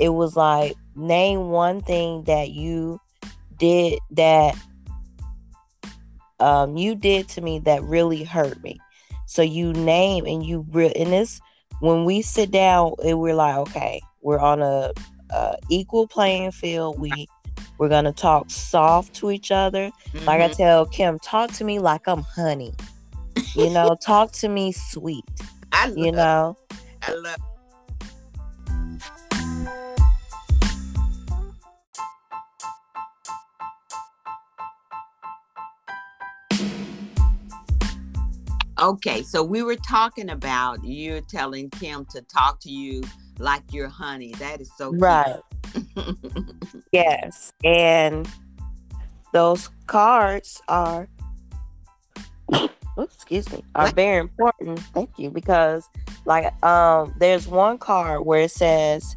it 0.00 0.08
was 0.08 0.34
like, 0.34 0.74
name 0.96 1.50
one 1.50 1.80
thing 1.80 2.24
that 2.24 2.50
you 2.50 3.00
did 3.62 4.00
that 4.10 4.56
um, 6.40 6.76
you 6.76 6.96
did 6.96 7.28
to 7.28 7.40
me 7.40 7.60
that 7.60 7.82
really 7.84 8.24
hurt 8.24 8.60
me. 8.62 8.80
So 9.26 9.42
you 9.42 9.72
name 9.72 10.26
and 10.26 10.44
you 10.44 10.66
re- 10.72 10.92
and 10.92 11.12
this 11.12 11.40
when 11.78 12.04
we 12.04 12.22
sit 12.22 12.50
down, 12.50 12.94
and 13.04 13.20
we're 13.20 13.34
like, 13.34 13.56
okay, 13.56 14.00
we're 14.20 14.40
on 14.40 14.60
a, 14.60 14.92
a 15.30 15.56
equal 15.70 16.08
playing 16.08 16.50
field. 16.50 17.00
We 17.00 17.28
we're 17.78 17.88
gonna 17.88 18.12
talk 18.12 18.50
soft 18.50 19.14
to 19.14 19.30
each 19.30 19.52
other. 19.52 19.90
Mm-hmm. 20.12 20.24
Like 20.26 20.40
I 20.40 20.48
mm-hmm. 20.48 20.54
tell 20.54 20.86
Kim, 20.86 21.18
talk 21.20 21.52
to 21.52 21.64
me 21.64 21.78
like 21.78 22.08
I'm 22.08 22.22
honey. 22.22 22.74
You 23.54 23.70
know, 23.70 23.96
talk 24.02 24.32
to 24.32 24.48
me 24.48 24.72
sweet. 24.72 25.24
I 25.70 25.86
love, 25.86 25.98
you 25.98 26.12
know. 26.12 26.56
I 27.02 27.14
love. 27.14 27.36
Okay, 38.82 39.22
so 39.22 39.44
we 39.44 39.62
were 39.62 39.76
talking 39.76 40.30
about 40.30 40.82
you 40.82 41.20
telling 41.20 41.70
Kim 41.70 42.04
to 42.06 42.20
talk 42.22 42.58
to 42.62 42.68
you 42.68 43.04
like 43.38 43.62
you're 43.70 43.88
honey. 43.88 44.32
That 44.40 44.60
is 44.60 44.72
so 44.76 44.92
right. 44.94 45.38
yes, 46.92 47.52
and 47.62 48.28
those 49.32 49.70
cards 49.86 50.60
are, 50.66 51.06
oops, 52.98 53.14
excuse 53.14 53.48
me, 53.52 53.62
are 53.76 53.86
what? 53.86 53.94
very 53.94 54.18
important. 54.18 54.80
Thank 54.92 55.16
you 55.16 55.30
because, 55.30 55.88
like, 56.24 56.52
um, 56.64 57.14
there's 57.20 57.46
one 57.46 57.78
card 57.78 58.26
where 58.26 58.40
it 58.40 58.50
says, 58.50 59.14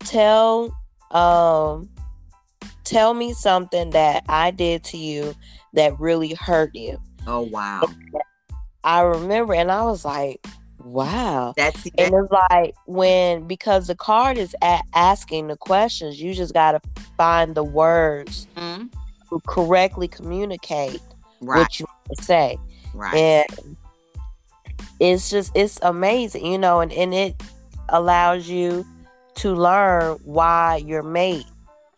"Tell, 0.00 0.76
um, 1.10 1.88
tell 2.84 3.14
me 3.14 3.32
something 3.32 3.88
that 3.90 4.24
I 4.28 4.50
did 4.50 4.84
to 4.84 4.98
you 4.98 5.34
that 5.72 5.98
really 5.98 6.34
hurt 6.34 6.74
you." 6.74 7.00
Oh 7.26 7.40
wow! 7.40 7.80
I 8.84 9.00
remember, 9.00 9.54
and 9.54 9.72
I 9.72 9.82
was 9.82 10.04
like, 10.04 10.46
wow. 10.84 11.54
That's 11.56 11.86
and 11.98 12.14
it's 12.14 12.30
like 12.50 12.74
when 12.86 13.46
because 13.46 13.86
the 13.86 13.94
card 13.94 14.38
is 14.38 14.54
asking 14.94 15.48
the 15.48 15.56
questions, 15.56 16.20
you 16.20 16.34
just 16.34 16.54
got 16.54 16.72
to 16.72 16.80
find 17.16 17.54
the 17.54 17.64
words 17.64 18.46
mm-hmm. 18.56 18.86
to 19.30 19.40
correctly 19.46 20.06
communicate 20.06 21.00
right. 21.40 21.60
what 21.60 21.80
you 21.80 21.86
want 21.88 22.18
to 22.18 22.24
say. 22.24 22.58
Right. 22.92 23.14
And 23.14 23.76
it's 25.00 25.30
just 25.30 25.52
it's 25.56 25.78
amazing, 25.82 26.46
you 26.46 26.58
know, 26.58 26.80
and, 26.80 26.92
and 26.92 27.14
it 27.14 27.42
allows 27.88 28.48
you 28.48 28.86
to 29.36 29.54
learn 29.54 30.18
why 30.24 30.76
your 30.76 31.02
mate 31.02 31.46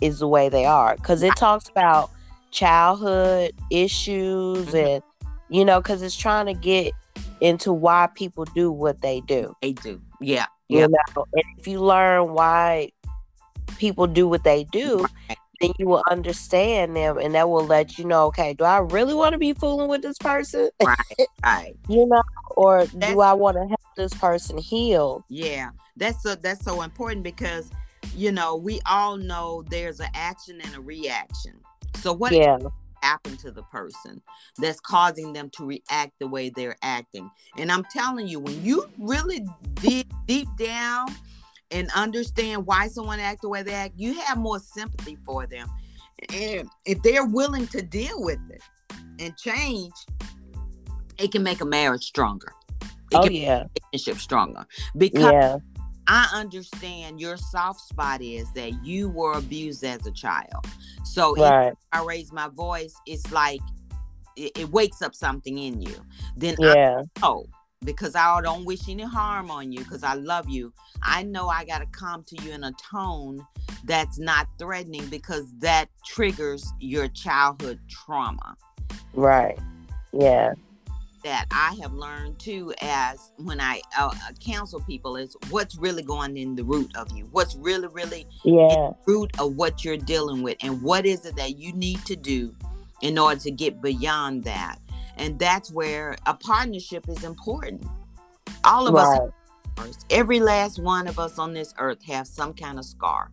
is 0.00 0.20
the 0.20 0.28
way 0.28 0.48
they 0.48 0.64
are. 0.64 0.96
Cause 0.98 1.22
it 1.22 1.34
talks 1.36 1.68
about 1.68 2.10
childhood 2.50 3.52
issues 3.70 4.68
mm-hmm. 4.68 4.76
and 4.76 5.02
you 5.48 5.64
know, 5.64 5.80
because 5.80 6.02
it's 6.02 6.16
trying 6.16 6.46
to 6.46 6.54
get 6.54 6.92
into 7.40 7.72
why 7.72 8.08
people 8.14 8.44
do 8.44 8.70
what 8.70 9.02
they 9.02 9.20
do. 9.20 9.54
They 9.62 9.72
do, 9.72 10.00
yeah, 10.20 10.46
yeah. 10.68 10.82
You 10.82 10.88
know, 10.88 11.26
and 11.34 11.44
if 11.58 11.66
you 11.66 11.80
learn 11.80 12.32
why 12.32 12.92
people 13.78 14.06
do 14.06 14.26
what 14.26 14.44
they 14.44 14.64
do, 14.64 15.06
right. 15.28 15.38
then 15.60 15.72
you 15.78 15.86
will 15.86 16.02
understand 16.10 16.96
them, 16.96 17.18
and 17.18 17.34
that 17.34 17.48
will 17.48 17.66
let 17.66 17.98
you 17.98 18.04
know, 18.04 18.26
okay, 18.26 18.54
do 18.54 18.64
I 18.64 18.78
really 18.78 19.14
want 19.14 19.32
to 19.32 19.38
be 19.38 19.52
fooling 19.52 19.88
with 19.88 20.02
this 20.02 20.18
person? 20.18 20.70
Right, 20.82 20.98
right. 21.44 21.76
you 21.88 22.06
know, 22.06 22.22
or 22.50 22.86
that's, 22.86 23.12
do 23.12 23.20
I 23.20 23.32
want 23.32 23.56
to 23.56 23.66
help 23.66 23.80
this 23.96 24.14
person 24.14 24.58
heal? 24.58 25.24
Yeah, 25.28 25.70
that's 25.96 26.22
so 26.22 26.34
that's 26.34 26.64
so 26.64 26.82
important 26.82 27.22
because 27.22 27.70
you 28.14 28.32
know 28.32 28.56
we 28.56 28.80
all 28.86 29.16
know 29.16 29.64
there's 29.68 30.00
an 30.00 30.08
action 30.14 30.60
and 30.62 30.74
a 30.74 30.80
reaction. 30.80 31.54
So 31.96 32.12
what? 32.12 32.32
Yeah 32.32 32.58
happened 33.06 33.38
to 33.38 33.50
the 33.50 33.62
person 33.64 34.20
that's 34.58 34.80
causing 34.80 35.32
them 35.32 35.48
to 35.50 35.64
react 35.64 36.12
the 36.18 36.26
way 36.26 36.50
they're 36.50 36.76
acting. 36.82 37.30
And 37.56 37.70
I'm 37.70 37.84
telling 37.84 38.26
you, 38.26 38.40
when 38.40 38.64
you 38.64 38.88
really 38.98 39.46
dig 39.74 40.06
deep 40.26 40.48
down 40.58 41.08
and 41.70 41.88
understand 41.94 42.66
why 42.66 42.88
someone 42.88 43.20
act 43.20 43.42
the 43.42 43.48
way 43.48 43.62
they 43.62 43.74
act, 43.74 43.94
you 43.96 44.20
have 44.20 44.38
more 44.38 44.58
sympathy 44.58 45.16
for 45.24 45.46
them. 45.46 45.68
And 46.32 46.68
if 46.84 47.00
they're 47.02 47.26
willing 47.26 47.66
to 47.68 47.82
deal 47.82 48.22
with 48.22 48.40
it 48.50 48.62
and 49.20 49.36
change, 49.36 49.94
it 51.18 51.30
can 51.30 51.42
make 51.42 51.60
a 51.60 51.64
marriage 51.64 52.04
stronger. 52.04 52.52
It 52.82 53.14
oh, 53.14 53.22
can 53.22 53.32
yeah. 53.32 53.58
make 53.58 53.82
a 53.82 53.86
relationship 53.92 54.20
stronger. 54.20 54.66
Because 54.96 55.32
yeah. 55.32 55.58
I 56.08 56.28
understand 56.32 57.20
your 57.20 57.36
soft 57.36 57.80
spot 57.80 58.22
is 58.22 58.50
that 58.52 58.84
you 58.84 59.08
were 59.08 59.32
abused 59.32 59.84
as 59.84 60.06
a 60.06 60.12
child. 60.12 60.66
So 61.04 61.34
right. 61.34 61.68
if 61.68 61.78
I 61.92 62.04
raise 62.04 62.32
my 62.32 62.48
voice, 62.48 62.94
it's 63.06 63.30
like 63.32 63.60
it, 64.36 64.52
it 64.56 64.70
wakes 64.70 65.02
up 65.02 65.14
something 65.14 65.58
in 65.58 65.82
you. 65.82 65.94
Then 66.36 66.56
yeah. 66.58 67.02
I 67.16 67.20
know 67.20 67.46
because 67.84 68.14
I 68.14 68.40
don't 68.40 68.64
wish 68.64 68.88
any 68.88 69.02
harm 69.02 69.50
on 69.50 69.72
you 69.72 69.80
because 69.80 70.02
I 70.02 70.14
love 70.14 70.48
you. 70.48 70.72
I 71.02 71.22
know 71.24 71.48
I 71.48 71.64
got 71.64 71.78
to 71.78 71.86
come 71.86 72.24
to 72.24 72.42
you 72.42 72.52
in 72.52 72.64
a 72.64 72.72
tone 72.72 73.44
that's 73.84 74.18
not 74.18 74.48
threatening 74.58 75.06
because 75.08 75.52
that 75.58 75.88
triggers 76.04 76.72
your 76.80 77.08
childhood 77.08 77.80
trauma. 77.88 78.56
Right. 79.14 79.58
Yeah 80.12 80.54
that 81.26 81.46
I 81.50 81.76
have 81.82 81.92
learned 81.92 82.38
too 82.38 82.72
as 82.80 83.32
when 83.36 83.60
I 83.60 83.80
uh, 83.98 84.14
uh, 84.14 84.32
counsel 84.38 84.78
people 84.78 85.16
is 85.16 85.36
what's 85.50 85.76
really 85.76 86.04
going 86.04 86.36
in 86.36 86.54
the 86.54 86.62
root 86.62 86.94
of 86.96 87.10
you. 87.10 87.28
What's 87.32 87.56
really, 87.56 87.88
really 87.88 88.28
yeah. 88.44 88.92
root 89.08 89.32
of 89.40 89.56
what 89.56 89.84
you're 89.84 89.96
dealing 89.96 90.44
with, 90.44 90.56
and 90.62 90.80
what 90.82 91.04
is 91.04 91.26
it 91.26 91.34
that 91.34 91.58
you 91.58 91.72
need 91.72 92.04
to 92.04 92.14
do 92.14 92.54
in 93.02 93.18
order 93.18 93.40
to 93.40 93.50
get 93.50 93.82
beyond 93.82 94.44
that. 94.44 94.78
And 95.16 95.36
that's 95.36 95.72
where 95.72 96.16
a 96.26 96.34
partnership 96.34 97.08
is 97.08 97.24
important. 97.24 97.84
All 98.62 98.86
of 98.86 98.94
right. 98.94 99.28
us, 99.78 99.98
every 100.10 100.38
last 100.38 100.78
one 100.80 101.08
of 101.08 101.18
us 101.18 101.40
on 101.40 101.54
this 101.54 101.74
earth, 101.78 102.04
have 102.04 102.28
some 102.28 102.54
kind 102.54 102.78
of 102.78 102.84
scar. 102.84 103.32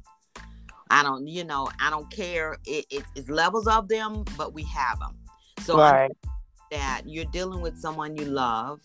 I 0.90 1.04
don't, 1.04 1.28
you 1.28 1.44
know, 1.44 1.70
I 1.80 1.92
don't 1.92 2.10
care. 2.10 2.58
It, 2.66 2.88
it, 2.90 3.04
it's 3.14 3.30
levels 3.30 3.68
of 3.68 3.88
them, 3.88 4.26
but 4.36 4.52
we 4.52 4.64
have 4.64 4.98
them. 4.98 5.16
So 5.60 5.78
right 5.78 6.10
that 6.74 7.04
you're 7.06 7.26
dealing 7.26 7.62
with 7.62 7.78
someone 7.78 8.18
you 8.18 8.26
love, 8.26 8.80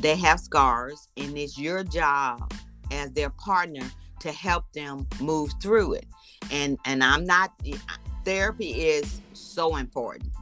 they 0.00 0.16
have 0.16 0.40
scars, 0.40 1.06
and 1.16 1.38
it's 1.38 1.56
your 1.56 1.84
job 1.84 2.52
as 2.90 3.12
their 3.12 3.30
partner 3.30 3.88
to 4.18 4.32
help 4.32 4.64
them 4.72 5.06
move 5.20 5.52
through 5.62 5.94
it. 5.94 6.06
And 6.50 6.76
and 6.84 7.04
I'm 7.04 7.24
not 7.24 7.52
therapy 8.24 8.72
is 8.72 9.20
so 9.32 9.76
important. 9.76 10.32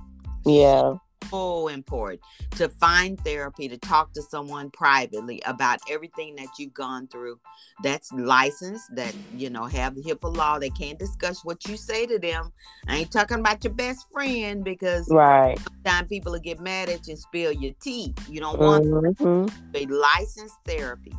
Yeah 0.46 0.94
so 1.32 1.68
important 1.68 2.20
to 2.52 2.68
find 2.68 3.18
therapy 3.24 3.68
to 3.68 3.78
talk 3.78 4.12
to 4.12 4.22
someone 4.22 4.70
privately 4.70 5.42
about 5.46 5.80
everything 5.90 6.36
that 6.36 6.48
you've 6.58 6.74
gone 6.74 7.08
through. 7.08 7.40
That's 7.82 8.12
licensed 8.12 8.94
that 8.94 9.14
you 9.36 9.50
know 9.50 9.64
have 9.64 9.94
the 9.94 10.02
HIPAA 10.02 10.36
law. 10.36 10.58
They 10.58 10.70
can't 10.70 10.98
discuss 10.98 11.44
what 11.44 11.66
you 11.66 11.76
say 11.76 12.06
to 12.06 12.18
them. 12.18 12.52
I 12.86 12.98
ain't 12.98 13.10
talking 13.10 13.40
about 13.40 13.64
your 13.64 13.72
best 13.72 14.06
friend 14.12 14.62
because 14.62 15.08
right. 15.10 15.58
sometimes 15.58 16.08
people 16.08 16.32
will 16.32 16.40
get 16.40 16.60
mad 16.60 16.88
at 16.88 17.06
you 17.06 17.12
and 17.12 17.18
spill 17.18 17.52
your 17.52 17.72
tea. 17.80 18.14
You 18.28 18.40
don't 18.40 18.60
want 18.60 18.84
mm-hmm. 18.84 19.48
a 19.74 19.86
licensed 19.86 20.56
therapy 20.66 21.12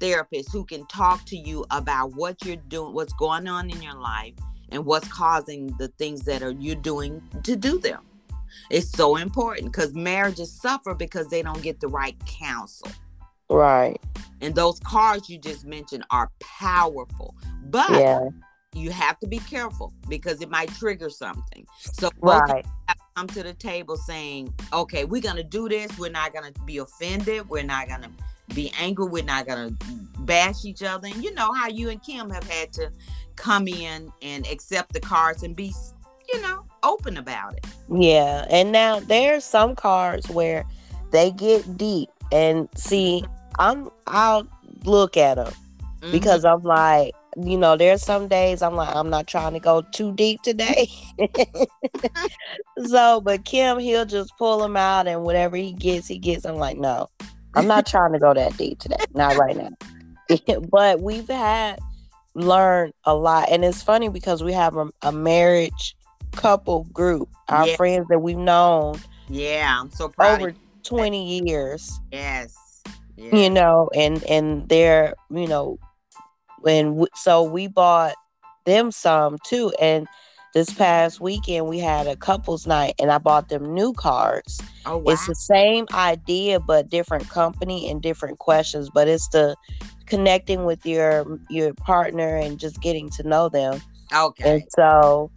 therapist 0.00 0.50
who 0.50 0.64
can 0.64 0.84
talk 0.86 1.24
to 1.24 1.36
you 1.36 1.64
about 1.70 2.12
what 2.14 2.44
you're 2.44 2.56
doing 2.56 2.92
what's 2.92 3.12
going 3.12 3.46
on 3.46 3.70
in 3.70 3.80
your 3.80 3.94
life 3.94 4.34
and 4.70 4.84
what's 4.84 5.06
causing 5.08 5.68
the 5.78 5.86
things 5.98 6.22
that 6.22 6.42
are 6.42 6.50
you 6.50 6.74
doing 6.74 7.22
to 7.44 7.54
do 7.54 7.78
them 7.78 8.02
it's 8.70 8.90
so 8.90 9.16
important 9.16 9.72
because 9.72 9.94
marriages 9.94 10.52
suffer 10.52 10.94
because 10.94 11.28
they 11.28 11.42
don't 11.42 11.62
get 11.62 11.80
the 11.80 11.88
right 11.88 12.16
counsel. 12.26 12.88
Right. 13.50 14.00
And 14.40 14.54
those 14.54 14.80
cards 14.80 15.28
you 15.28 15.38
just 15.38 15.64
mentioned 15.64 16.04
are 16.10 16.30
powerful. 16.40 17.34
But 17.64 17.90
yeah. 17.90 18.28
you 18.74 18.90
have 18.90 19.18
to 19.20 19.26
be 19.26 19.38
careful 19.38 19.92
because 20.08 20.40
it 20.40 20.50
might 20.50 20.70
trigger 20.74 21.10
something. 21.10 21.66
So 21.78 22.10
right. 22.20 22.64
come 23.16 23.26
to 23.28 23.42
the 23.42 23.54
table 23.54 23.96
saying, 23.96 24.52
okay, 24.72 25.04
we're 25.04 25.22
gonna 25.22 25.44
do 25.44 25.68
this. 25.68 25.96
We're 25.98 26.10
not 26.10 26.32
gonna 26.32 26.52
be 26.64 26.78
offended. 26.78 27.48
We're 27.48 27.64
not 27.64 27.88
gonna 27.88 28.10
be 28.54 28.72
angry. 28.78 29.06
We're 29.06 29.24
not 29.24 29.46
gonna 29.46 29.70
bash 30.20 30.64
each 30.64 30.82
other. 30.82 31.08
And 31.08 31.22
you 31.22 31.34
know 31.34 31.52
how 31.52 31.68
you 31.68 31.90
and 31.90 32.02
Kim 32.02 32.30
have 32.30 32.48
had 32.48 32.72
to 32.74 32.90
come 33.36 33.68
in 33.68 34.12
and 34.22 34.46
accept 34.46 34.92
the 34.92 35.00
cards 35.00 35.42
and 35.42 35.54
be 35.56 35.72
you 36.32 36.40
know, 36.40 36.64
open 36.84 37.16
about 37.16 37.54
it. 37.54 37.66
Yeah. 37.90 38.46
And 38.50 38.72
now 38.72 39.00
there's 39.00 39.44
some 39.44 39.74
cards 39.74 40.28
where 40.28 40.64
they 41.10 41.30
get 41.30 41.76
deep 41.76 42.08
and 42.32 42.68
see, 42.76 43.24
I'm 43.58 43.90
I'll 44.06 44.46
look 44.84 45.16
at 45.16 45.36
them 45.36 45.52
mm-hmm. 46.00 46.12
because 46.12 46.44
I'm 46.44 46.62
like, 46.62 47.14
you 47.36 47.58
know, 47.58 47.76
there's 47.76 48.02
some 48.02 48.28
days 48.28 48.62
I'm 48.62 48.74
like, 48.74 48.94
I'm 48.94 49.10
not 49.10 49.26
trying 49.26 49.54
to 49.54 49.60
go 49.60 49.82
too 49.82 50.12
deep 50.12 50.42
today. 50.42 50.88
so, 52.86 53.20
but 53.20 53.44
Kim, 53.44 53.78
he'll 53.78 54.04
just 54.04 54.36
pull 54.38 54.58
them 54.58 54.76
out 54.76 55.08
and 55.08 55.22
whatever 55.22 55.56
he 55.56 55.72
gets, 55.72 56.06
he 56.06 56.18
gets. 56.18 56.44
I'm 56.44 56.56
like, 56.56 56.78
no, 56.78 57.08
I'm 57.54 57.66
not 57.66 57.86
trying 57.86 58.12
to 58.12 58.18
go 58.18 58.34
that 58.34 58.56
deep 58.56 58.78
today. 58.78 58.96
Not 59.14 59.36
right 59.36 59.56
now. 59.56 59.70
but 60.70 61.00
we've 61.00 61.28
had 61.28 61.78
learned 62.34 62.92
a 63.04 63.14
lot. 63.14 63.48
And 63.50 63.64
it's 63.64 63.82
funny 63.82 64.08
because 64.08 64.42
we 64.42 64.52
have 64.52 64.76
a, 64.76 64.88
a 65.02 65.12
marriage 65.12 65.96
couple 66.34 66.84
group, 66.92 67.28
our 67.48 67.66
yeah. 67.66 67.76
friends 67.76 68.06
that 68.08 68.20
we've 68.20 68.36
known. 68.36 69.00
Yeah, 69.28 69.78
I'm 69.80 69.90
so 69.90 70.08
proud. 70.08 70.40
Over 70.40 70.54
20 70.82 71.44
years. 71.46 71.98
Yes. 72.12 72.82
yeah. 73.16 73.34
you 73.34 73.50
know, 73.50 73.90
and 73.94 74.22
and 74.24 74.68
they're 74.68 75.14
you 75.30 75.46
know, 75.46 75.78
and 76.66 76.92
w- 76.94 77.06
so 77.14 77.42
we 77.42 77.66
bought 77.66 78.14
them 78.64 78.90
some 78.90 79.38
too, 79.44 79.72
and 79.80 80.06
this 80.54 80.72
past 80.72 81.20
weekend 81.20 81.66
we 81.66 81.80
had 81.80 82.06
a 82.06 82.14
couples 82.14 82.64
night 82.64 82.94
and 83.00 83.10
I 83.10 83.18
bought 83.18 83.48
them 83.48 83.74
new 83.74 83.92
cards. 83.92 84.62
Oh, 84.86 84.98
wow. 84.98 85.12
It's 85.12 85.26
the 85.26 85.34
same 85.34 85.86
idea 85.92 86.60
but 86.60 86.88
different 86.88 87.28
company 87.28 87.90
and 87.90 88.00
different 88.00 88.38
questions, 88.38 88.88
but 88.94 89.08
it's 89.08 89.28
the 89.28 89.56
connecting 90.06 90.64
with 90.64 90.86
your 90.86 91.40
your 91.50 91.74
partner 91.74 92.36
and 92.36 92.58
just 92.58 92.80
getting 92.80 93.10
to 93.10 93.24
know 93.24 93.48
them. 93.48 93.82
Okay. 94.14 94.54
And 94.54 94.62
so, 94.76 95.30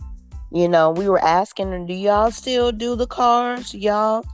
you 0.51 0.67
know, 0.67 0.91
we 0.91 1.09
were 1.09 1.23
asking 1.23 1.71
them, 1.71 1.85
do 1.85 1.93
y'all 1.93 2.31
still 2.31 2.71
do 2.71 2.95
the 2.95 3.07
cards, 3.07 3.73
y'all? 3.73 4.25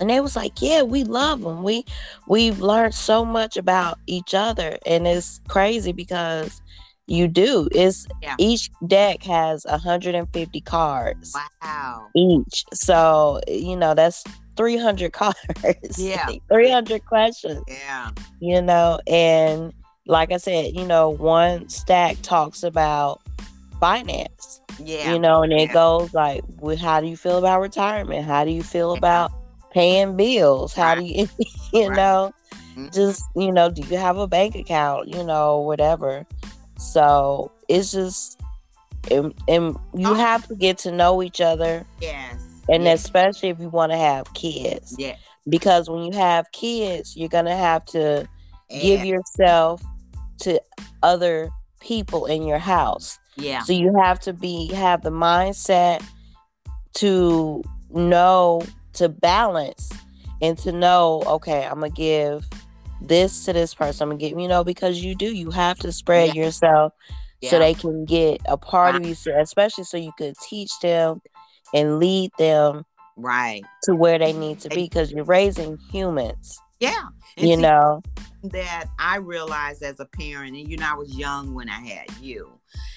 And 0.00 0.08
they 0.08 0.20
was 0.20 0.36
like, 0.36 0.62
yeah, 0.62 0.82
we 0.82 1.04
love 1.04 1.42
them. 1.42 1.62
We 1.62 1.84
we've 2.28 2.60
learned 2.60 2.94
so 2.94 3.24
much 3.24 3.56
about 3.56 3.98
each 4.06 4.34
other, 4.34 4.78
and 4.86 5.06
it's 5.06 5.40
crazy 5.48 5.92
because 5.92 6.62
you 7.10 7.26
do. 7.26 7.68
It's 7.72 8.06
yeah. 8.22 8.36
each 8.38 8.70
deck 8.86 9.22
has 9.24 9.64
150 9.64 10.60
cards. 10.60 11.36
Wow. 11.62 12.06
Each. 12.14 12.64
So, 12.72 13.40
you 13.48 13.76
know, 13.76 13.94
that's 13.94 14.22
300 14.56 15.12
cards. 15.12 15.98
Yeah. 15.98 16.28
300 16.50 17.04
questions. 17.04 17.62
Yeah. 17.66 18.12
You 18.38 18.62
know, 18.62 19.00
and 19.08 19.72
like 20.06 20.30
I 20.30 20.36
said, 20.36 20.74
you 20.74 20.86
know, 20.86 21.10
one 21.10 21.68
stack 21.68 22.16
talks 22.22 22.62
about 22.62 23.20
finance. 23.80 24.60
Yeah. 24.82 25.12
You 25.12 25.18
know, 25.18 25.42
and 25.42 25.52
it 25.52 25.68
yeah. 25.68 25.72
goes 25.72 26.14
like, 26.14 26.42
well, 26.58 26.76
how 26.76 27.00
do 27.00 27.06
you 27.06 27.16
feel 27.16 27.38
about 27.38 27.60
retirement? 27.60 28.24
How 28.24 28.44
do 28.44 28.50
you 28.50 28.62
feel 28.62 28.92
about 28.92 29.32
paying 29.72 30.16
bills? 30.16 30.74
How 30.74 30.94
do 30.94 31.04
you, 31.04 31.28
you 31.72 31.88
right. 31.88 31.96
know, 31.96 32.32
mm-hmm. 32.52 32.88
just, 32.92 33.24
you 33.36 33.52
know, 33.52 33.70
do 33.70 33.82
you 33.82 33.96
have 33.96 34.16
a 34.16 34.26
bank 34.26 34.54
account? 34.54 35.08
You 35.08 35.24
know, 35.24 35.60
whatever. 35.60 36.26
So 36.78 37.52
it's 37.68 37.92
just, 37.92 38.40
and, 39.10 39.34
and 39.48 39.76
you 39.94 40.08
oh. 40.08 40.14
have 40.14 40.46
to 40.48 40.54
get 40.54 40.78
to 40.78 40.92
know 40.92 41.22
each 41.22 41.40
other. 41.40 41.86
Yes. 42.00 42.36
And 42.68 42.84
yes. 42.84 43.04
especially 43.04 43.48
if 43.50 43.58
you 43.60 43.68
want 43.68 43.92
to 43.92 43.98
have 43.98 44.32
kids. 44.34 44.94
Yeah. 44.98 45.16
Because 45.48 45.88
when 45.88 46.04
you 46.04 46.12
have 46.12 46.50
kids, 46.52 47.16
you're 47.16 47.28
going 47.28 47.46
to 47.46 47.56
have 47.56 47.84
to 47.86 48.28
yeah. 48.68 48.80
give 48.80 49.04
yourself 49.04 49.82
to 50.40 50.60
other 51.02 51.50
people 51.80 52.26
in 52.26 52.46
your 52.46 52.58
house. 52.58 53.18
Yeah. 53.36 53.62
So 53.62 53.72
you 53.72 53.94
have 54.02 54.20
to 54.20 54.32
be 54.32 54.72
have 54.74 55.02
the 55.02 55.10
mindset 55.10 56.02
to 56.94 57.62
know 57.90 58.62
to 58.94 59.08
balance 59.08 59.90
and 60.42 60.56
to 60.58 60.72
know, 60.72 61.22
okay, 61.26 61.64
I'm 61.64 61.80
gonna 61.80 61.90
give 61.90 62.44
this 63.00 63.44
to 63.44 63.52
this 63.52 63.74
person. 63.74 64.04
I'm 64.04 64.08
gonna 64.10 64.18
give 64.18 64.38
you 64.38 64.48
know 64.48 64.64
because 64.64 65.02
you 65.02 65.14
do 65.14 65.34
you 65.34 65.50
have 65.50 65.78
to 65.78 65.92
spread 65.92 66.34
yeah. 66.34 66.44
yourself 66.44 66.92
yeah. 67.40 67.50
so 67.50 67.58
they 67.58 67.74
can 67.74 68.04
get 68.04 68.40
a 68.46 68.56
part 68.56 68.94
of 68.94 69.06
you, 69.06 69.14
so, 69.14 69.32
especially 69.38 69.84
so 69.84 69.96
you 69.96 70.12
could 70.16 70.34
teach 70.48 70.70
them 70.80 71.20
and 71.74 71.98
lead 71.98 72.30
them 72.38 72.84
right 73.16 73.62
to 73.84 73.94
where 73.94 74.18
they 74.18 74.32
need 74.32 74.60
to 74.60 74.68
be 74.70 74.82
because 74.82 75.12
you're 75.12 75.24
raising 75.24 75.78
humans. 75.90 76.58
Yeah, 76.80 77.08
and 77.36 77.48
you 77.48 77.56
see, 77.56 77.62
know 77.62 78.02
that 78.44 78.86
I 78.98 79.16
realized 79.16 79.82
as 79.82 80.00
a 80.00 80.06
parent, 80.06 80.56
and 80.56 80.68
you 80.68 80.76
know 80.76 80.88
I 80.90 80.94
was 80.94 81.14
young 81.14 81.54
when 81.54 81.68
I 81.68 81.80
had 81.80 82.06
you, 82.20 82.50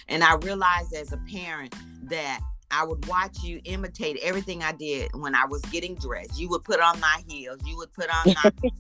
and 0.08 0.24
I 0.24 0.36
realized 0.36 0.94
as 0.94 1.12
a 1.12 1.18
parent 1.32 1.76
that 2.04 2.40
I 2.72 2.84
would 2.84 3.06
watch 3.08 3.44
you 3.44 3.62
imitate 3.66 4.18
everything 4.24 4.64
I 4.64 4.72
did 4.72 5.12
when 5.14 5.36
I 5.36 5.46
was 5.46 5.62
getting 5.64 5.96
dressed. 5.96 6.40
You 6.40 6.50
would 6.50 6.64
put 6.64 6.80
on 6.80 7.00
my 7.00 7.22
heels. 7.28 7.60
You 7.66 7.78
would 7.78 7.94
put 7.94 8.10
on 8.10 8.34
my 8.44 8.52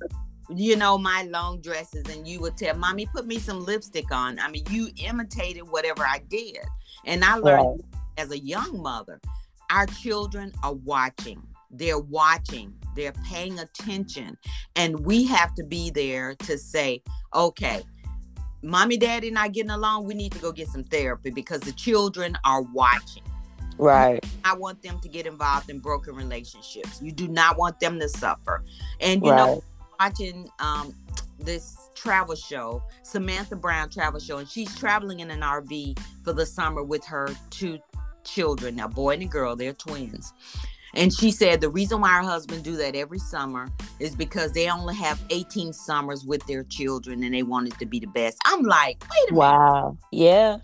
you 0.50 0.75
know, 0.75 0.98
my 0.98 1.24
long 1.24 1.62
dresses, 1.62 2.03
and 2.10 2.27
you 2.27 2.39
would 2.42 2.58
tell 2.58 2.75
mommy, 2.75 3.06
put 3.06 3.25
me 3.25 3.39
some 3.39 3.63
lipstick 3.63 4.12
on. 4.12 4.39
I 4.39 4.50
mean, 4.50 4.63
you 4.69 4.89
imitated 4.98 5.63
whatever 5.63 6.06
I 6.06 6.19
did. 6.28 6.60
And 7.06 7.24
I 7.24 7.36
learned 7.36 7.84
as 8.17 8.32
a 8.32 8.39
young 8.39 8.82
mother, 8.82 9.19
our 9.69 9.86
children 9.86 10.52
are 10.63 10.74
watching. 10.74 11.41
They're 11.71 12.00
watching, 12.00 12.76
they're 12.95 13.13
paying 13.28 13.58
attention. 13.60 14.38
And 14.76 15.00
we 15.06 15.26
have 15.26 15.56
to 15.56 15.63
be 15.63 15.89
there 15.89 16.36
to 16.36 16.58
say, 16.58 17.02
okay, 17.34 17.84
mommy, 18.63 18.97
daddy 18.97 19.30
not 19.30 19.52
getting 19.52 19.71
along. 19.71 20.06
We 20.06 20.13
need 20.13 20.32
to 20.32 20.39
go 20.39 20.52
get 20.52 20.69
some 20.69 20.84
therapy 20.84 21.30
because 21.30 21.62
the 21.62 21.73
children 21.73 22.38
are 22.45 22.62
watching. 22.62 23.23
Right. 23.78 24.23
I 24.45 24.56
want 24.56 24.82
them 24.82 24.99
to 24.99 25.10
get 25.10 25.26
involved 25.26 25.69
in 25.69 25.80
broken 25.80 26.15
relationships. 26.15 27.02
You 27.02 27.12
do 27.12 27.28
not 27.28 27.58
want 27.58 27.80
them 27.80 27.99
to 27.99 28.08
suffer. 28.08 28.63
And 28.99 29.23
you 29.23 29.32
right. 29.32 29.38
know, 29.38 29.63
watching 29.99 30.49
um, 30.60 30.95
this 31.39 31.89
travel 31.95 32.36
show, 32.36 32.84
Samantha 33.04 33.56
Brown 33.56 33.89
travel 33.89 34.19
show, 34.19 34.38
and 34.38 34.47
she's 34.47 34.73
traveling 34.78 35.19
in 35.19 35.32
an 35.32 35.41
RV 35.41 35.99
for 36.23 36.34
the 36.34 36.45
summer 36.45 36.84
with 36.84 37.06
her 37.06 37.30
two 37.49 37.80
children, 38.23 38.76
now 38.76 38.88
boy 38.88 39.15
and 39.15 39.23
a 39.23 39.26
girl, 39.26 39.56
they're 39.56 39.73
twins. 39.73 40.34
And 40.95 41.12
she 41.12 41.32
said 41.32 41.60
the 41.62 41.69
reason 41.69 42.01
why 42.01 42.10
her 42.10 42.21
husband 42.21 42.63
do 42.63 42.75
that 42.77 42.95
every 42.95 43.19
summer 43.19 43.67
is 43.99 44.15
because 44.15 44.53
they 44.53 44.69
only 44.69 44.95
have 44.95 45.21
18 45.29 45.73
summers 45.73 46.25
with 46.25 46.45
their 46.45 46.63
children 46.63 47.23
and 47.23 47.34
they 47.34 47.43
want 47.43 47.67
it 47.67 47.79
to 47.79 47.86
be 47.86 47.99
the 47.99 48.08
best. 48.08 48.38
I'm 48.45 48.62
like, 48.63 49.03
wait 49.10 49.32
a 49.32 49.36
wow. 49.36 49.51
minute. 49.51 49.63
Wow. 49.63 49.97
Yeah. 50.12 50.58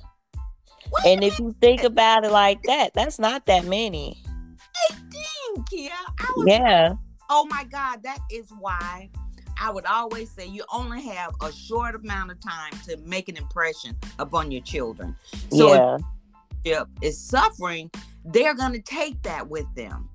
Wait 0.92 1.14
and 1.14 1.24
if 1.24 1.40
you 1.40 1.56
think 1.62 1.84
about 1.84 2.26
it 2.26 2.32
like 2.32 2.62
that, 2.64 2.94
that's 2.94 3.20
not 3.20 3.46
that 3.48 3.66
many. 3.66 4.22
18, 4.92 5.64
Kia. 5.70 5.92
yeah. 6.46 6.94
Oh 7.30 7.46
my 7.46 7.64
God, 7.64 8.02
that 8.04 8.20
is 8.32 8.52
why 8.60 9.10
I 9.60 9.72
would 9.72 9.86
always 9.86 10.32
say 10.32 10.48
you 10.48 10.64
only 10.74 11.02
have 11.02 11.34
a 11.42 11.52
short 11.52 11.96
amount 11.96 12.32
of 12.32 12.40
time 12.40 12.72
to 12.88 12.98
make 12.98 13.30
an 13.30 13.38
impression 13.38 13.96
upon 14.18 14.52
your 14.52 14.62
children. 14.62 15.16
So 15.52 15.74
yeah. 15.74 15.98
if 16.64 16.88
is 17.02 17.20
suffering, 17.20 17.92
they're 18.26 18.56
going 18.56 18.74
to 18.74 18.82
take 18.82 19.22
that 19.24 19.48
with 19.48 19.66
them. 19.76 20.10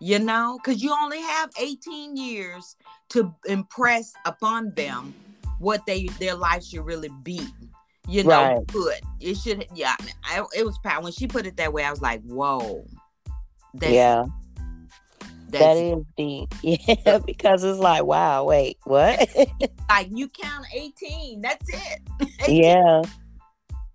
You 0.00 0.18
know, 0.18 0.58
because 0.62 0.82
you 0.82 0.94
only 0.98 1.20
have 1.20 1.50
18 1.58 2.16
years 2.16 2.76
to 3.10 3.34
impress 3.46 4.12
upon 4.24 4.70
them 4.70 5.14
what 5.58 5.84
they 5.86 6.06
their 6.18 6.34
life 6.34 6.64
should 6.64 6.84
really 6.84 7.10
be. 7.22 7.46
You 8.08 8.24
know, 8.24 8.30
right. 8.30 8.66
good. 8.66 9.00
It 9.20 9.36
should, 9.36 9.66
yeah. 9.74 9.94
I, 10.24 10.42
it 10.56 10.64
was 10.64 10.78
power 10.78 11.02
when 11.02 11.12
she 11.12 11.26
put 11.26 11.46
it 11.46 11.56
that 11.58 11.72
way. 11.72 11.84
I 11.84 11.90
was 11.90 12.00
like, 12.00 12.22
whoa. 12.22 12.84
That's, 13.74 13.92
yeah 13.92 14.24
that's, 15.50 15.64
that 15.64 15.76
is 15.76 16.04
deep. 16.16 16.54
Yeah, 16.62 17.18
because 17.18 17.64
it's 17.64 17.78
like, 17.78 18.04
wow, 18.04 18.44
wait, 18.44 18.78
what? 18.84 19.28
like 19.88 20.08
you 20.12 20.28
count 20.28 20.66
18. 20.72 21.40
That's 21.40 21.66
it. 21.68 22.00
18, 22.42 22.62
yeah. 22.62 23.02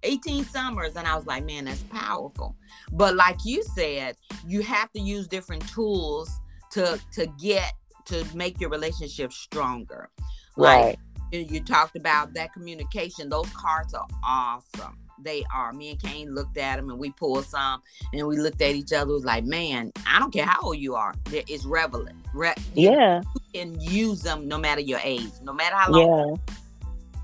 18 0.06 0.46
summers. 0.46 0.96
And 0.96 1.08
I 1.08 1.16
was 1.16 1.26
like, 1.26 1.46
man, 1.46 1.66
that's 1.66 1.84
powerful. 1.84 2.56
But 2.92 3.16
like 3.16 3.38
you 3.46 3.64
said, 3.76 4.16
you 4.48 4.62
have 4.62 4.92
to 4.94 5.00
use 5.00 5.28
different 5.28 5.68
tools 5.70 6.30
to 6.72 7.00
to 7.14 7.28
get 7.40 7.74
to 8.06 8.26
make 8.34 8.60
your 8.60 8.70
relationship 8.70 9.34
stronger. 9.34 10.10
Like 10.58 10.98
right. 11.32 11.52
you 11.52 11.60
talked 11.60 11.96
about 11.96 12.34
that 12.34 12.54
communication. 12.54 13.30
Those 13.30 13.50
cards 13.50 13.94
are 13.94 14.08
awesome 14.24 14.98
they 15.22 15.44
are. 15.54 15.74
Me 15.74 15.92
and 15.92 16.02
Kane 16.02 16.34
looked 16.34 16.58
at 16.58 16.78
them 16.78 16.90
and 16.90 17.00
we 17.00 17.12
pulled 17.12 17.46
some 17.46 17.82
and 18.14 18.28
we 18.28 18.38
looked 18.38 18.62
at 18.62 18.76
each 18.76 18.94
other. 18.94 19.12
was 19.12 19.26
like, 19.26 19.46
man, 19.46 19.92
I 20.08 20.20
don't 20.20 20.32
care 20.32 20.46
how 20.46 20.62
old 20.62 20.78
you 20.78 20.96
are. 20.96 21.14
It's 21.32 21.66
relevant. 21.66 22.18
Re- 22.34 22.54
yeah. 22.74 23.22
You 23.36 23.42
can 23.54 23.82
use 23.82 24.22
them 24.22 24.48
no 24.48 24.58
matter 24.58 24.82
your 24.82 25.00
age, 25.04 25.32
no 25.42 25.54
matter 25.54 25.76
how 25.76 25.92
long. 25.92 26.40
Yeah. 26.48 26.54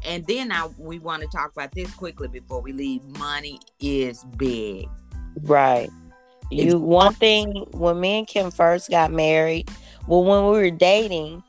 And 0.06 0.26
then 0.26 0.52
I 0.52 0.68
we 0.78 1.00
want 1.00 1.22
to 1.22 1.28
talk 1.28 1.52
about 1.52 1.72
this 1.72 1.94
quickly 1.94 2.28
before 2.28 2.62
we 2.62 2.74
leave. 2.74 3.04
Money 3.04 3.60
is 3.80 4.24
big. 4.38 4.88
Right. 5.42 5.90
You 6.50 6.80
one 6.80 7.14
thing 7.14 7.66
when 7.72 8.00
me 8.00 8.20
and 8.20 8.28
Kim 8.28 8.52
first 8.52 8.90
got 8.90 9.12
married, 9.12 9.70
well, 10.08 10.24
when 10.24 10.46
we 10.46 10.60
were 10.60 10.76
dating, 10.76 11.44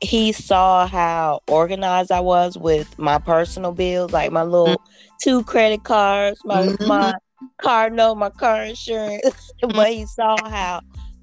he 0.00 0.32
saw 0.32 0.86
how 0.86 1.40
organized 1.46 2.10
I 2.10 2.20
was 2.20 2.56
with 2.56 2.98
my 2.98 3.18
personal 3.18 3.72
bills, 3.72 4.12
like 4.12 4.32
my 4.32 4.42
little 4.42 4.76
mm-hmm. 4.76 5.16
two 5.22 5.44
credit 5.44 5.84
cards, 5.84 6.40
my 6.44 6.66
mm-hmm. 6.66 6.86
my 6.86 7.12
car 7.60 7.90
note, 7.90 8.14
my 8.14 8.30
car 8.30 8.62
insurance. 8.64 9.52
but 9.60 9.88
he 9.88 10.06
saw 10.06 10.36
how 10.48 10.80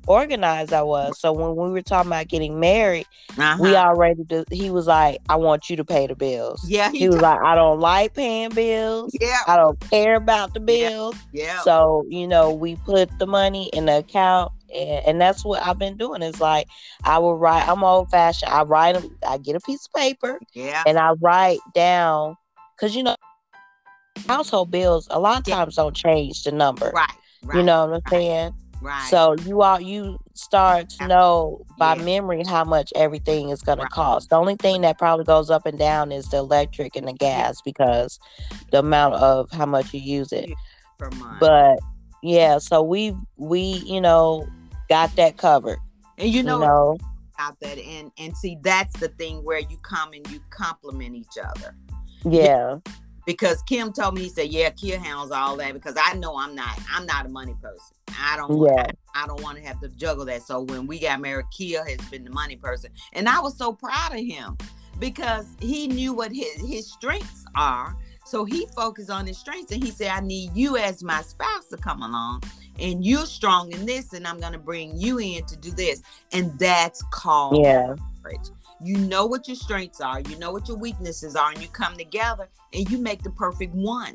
organized 0.07 0.73
I 0.73 0.83
was. 0.83 1.19
So 1.19 1.31
when 1.31 1.55
we 1.55 1.71
were 1.71 1.81
talking 1.81 2.09
about 2.09 2.27
getting 2.27 2.59
married, 2.59 3.05
uh-huh. 3.37 3.57
we 3.59 3.75
already 3.75 4.23
do, 4.23 4.45
he 4.51 4.69
was 4.69 4.87
like, 4.87 5.19
I 5.29 5.35
want 5.35 5.69
you 5.69 5.75
to 5.75 5.85
pay 5.85 6.07
the 6.07 6.15
bills. 6.15 6.65
Yeah. 6.67 6.91
He, 6.91 6.99
he 6.99 7.07
was 7.07 7.21
like, 7.21 7.39
I 7.41 7.55
don't 7.55 7.79
like 7.79 8.13
paying 8.13 8.49
bills. 8.49 9.15
Yeah. 9.19 9.39
I 9.47 9.55
don't 9.57 9.79
care 9.89 10.15
about 10.15 10.53
the 10.53 10.59
bills. 10.59 11.15
Yeah. 11.31 11.45
yeah. 11.45 11.61
So, 11.61 12.05
you 12.09 12.27
know, 12.27 12.53
we 12.53 12.75
put 12.77 13.09
the 13.19 13.27
money 13.27 13.69
in 13.73 13.85
the 13.85 13.97
account 13.97 14.51
and, 14.73 15.05
and 15.05 15.21
that's 15.21 15.45
what 15.45 15.65
I've 15.65 15.79
been 15.79 15.97
doing. 15.97 16.21
Is 16.21 16.39
like 16.39 16.67
I 17.03 17.17
will 17.19 17.37
write. 17.37 17.67
I'm 17.67 17.83
old 17.83 18.09
fashioned. 18.09 18.51
I 18.51 18.63
write. 18.63 18.97
I 19.27 19.37
get 19.37 19.55
a 19.55 19.59
piece 19.59 19.85
of 19.85 19.93
paper. 19.93 20.39
Yeah. 20.53 20.83
And 20.85 20.97
I 20.97 21.11
write 21.21 21.59
down 21.73 22.35
because 22.75 22.95
you 22.95 23.03
know 23.03 23.15
household 24.27 24.71
bills 24.71 25.07
a 25.11 25.19
lot 25.19 25.39
of 25.39 25.45
times 25.45 25.75
don't 25.75 25.95
change 25.95 26.43
the 26.43 26.51
number. 26.51 26.91
Right. 26.93 27.07
Right. 27.43 27.57
You 27.57 27.63
know 27.63 27.85
what 27.85 27.95
I'm 27.95 28.01
saying? 28.09 28.53
Right. 28.81 29.09
So 29.09 29.35
you 29.45 29.61
all 29.61 29.79
you 29.79 30.17
start 30.33 30.89
to 30.89 31.07
know 31.07 31.61
by 31.77 31.95
Yeah. 31.95 32.03
memory 32.03 32.43
how 32.43 32.63
much 32.63 32.91
everything 32.95 33.49
is 33.49 33.61
going 33.61 33.79
Right. 33.79 33.89
to 33.89 33.95
cost. 33.95 34.29
The 34.29 34.35
only 34.35 34.55
thing 34.55 34.81
that 34.81 34.97
probably 34.97 35.25
goes 35.25 35.49
up 35.49 35.65
and 35.65 35.77
down 35.79 36.11
is 36.11 36.27
the 36.29 36.37
electric 36.37 36.95
and 36.95 37.07
the 37.07 37.13
gas 37.13 37.61
because 37.61 38.19
the 38.71 38.79
amount 38.79 39.15
of 39.15 39.49
how 39.51 39.65
much 39.65 39.93
you 39.93 39.99
use 39.99 40.31
it. 40.31 40.49
But 41.39 41.79
yeah, 42.21 42.57
so 42.59 42.81
we 42.81 43.13
we 43.37 43.61
you 43.85 44.01
know 44.01 44.47
got 44.89 45.15
that 45.15 45.37
covered. 45.37 45.79
and 46.17 46.29
you 46.29 46.39
You 46.39 46.43
know, 46.43 46.59
know, 46.59 46.97
about 47.35 47.59
that 47.61 47.77
and 47.77 48.11
and 48.17 48.35
see 48.37 48.57
that's 48.61 48.97
the 48.99 49.09
thing 49.09 49.43
where 49.43 49.59
you 49.59 49.77
come 49.83 50.13
and 50.13 50.29
you 50.31 50.39
compliment 50.49 51.15
each 51.15 51.37
other. 51.41 51.75
yeah, 52.25 52.77
because 53.27 53.61
Kim 53.63 53.91
told 53.93 54.15
me 54.15 54.21
he 54.23 54.29
said, 54.29 54.47
"Yeah, 54.47 54.71
Kia 54.71 54.97
handles 54.97 55.31
all 55.31 55.57
that." 55.57 55.73
Because 55.73 55.95
I 56.01 56.13
know 56.13 56.39
I'm 56.39 56.55
not. 56.55 56.79
I'm 56.91 57.05
not 57.05 57.25
a 57.27 57.29
money 57.29 57.55
person. 57.61 57.95
I 58.19 58.37
don't. 58.37 58.57
want- 58.57 58.71
Yeah. 58.75 58.91
I 59.13 59.27
don't 59.27 59.41
want 59.43 59.57
to 59.57 59.63
have 59.63 59.79
to 59.81 59.89
juggle 59.89 60.25
that. 60.25 60.43
So 60.43 60.61
when 60.61 60.87
we 60.87 60.97
got 60.99 61.19
married, 61.19 61.45
Kia 61.51 61.83
has 61.83 61.97
been 62.09 62.23
the 62.23 62.29
money 62.31 62.55
person, 62.55 62.89
and 63.13 63.27
I 63.27 63.39
was 63.39 63.57
so 63.57 63.73
proud 63.73 64.13
of 64.13 64.19
him 64.19 64.57
because 64.99 65.45
he 65.59 65.87
knew 65.87 66.13
what 66.13 66.31
his 66.31 66.55
his 66.61 66.91
strengths 66.91 67.45
are. 67.55 67.95
So 68.25 68.45
he 68.45 68.65
focused 68.75 69.09
on 69.09 69.25
his 69.27 69.37
strengths, 69.37 69.71
and 69.71 69.83
he 69.83 69.91
said, 69.91 70.09
"I 70.11 70.21
need 70.21 70.51
you 70.55 70.77
as 70.77 71.03
my 71.03 71.21
spouse 71.21 71.67
to 71.69 71.77
come 71.77 72.01
along, 72.03 72.43
and 72.79 73.05
you're 73.05 73.25
strong 73.25 73.71
in 73.71 73.85
this, 73.85 74.13
and 74.13 74.25
I'm 74.27 74.39
going 74.39 74.53
to 74.53 74.59
bring 74.59 74.95
you 74.97 75.19
in 75.19 75.43
to 75.45 75.57
do 75.57 75.71
this." 75.71 76.01
And 76.31 76.57
that's 76.59 77.01
called 77.11 77.63
yeah, 77.63 77.95
marriage. 78.23 78.49
You 78.83 78.97
know 78.97 79.25
what 79.25 79.47
your 79.47 79.55
strengths 79.55 80.01
are, 80.01 80.21
you 80.21 80.37
know 80.37 80.51
what 80.51 80.67
your 80.67 80.77
weaknesses 80.77 81.35
are, 81.35 81.51
and 81.51 81.61
you 81.61 81.67
come 81.67 81.97
together 81.97 82.47
and 82.73 82.89
you 82.89 82.99
make 82.99 83.23
the 83.23 83.31
perfect 83.31 83.73
one. 83.73 84.13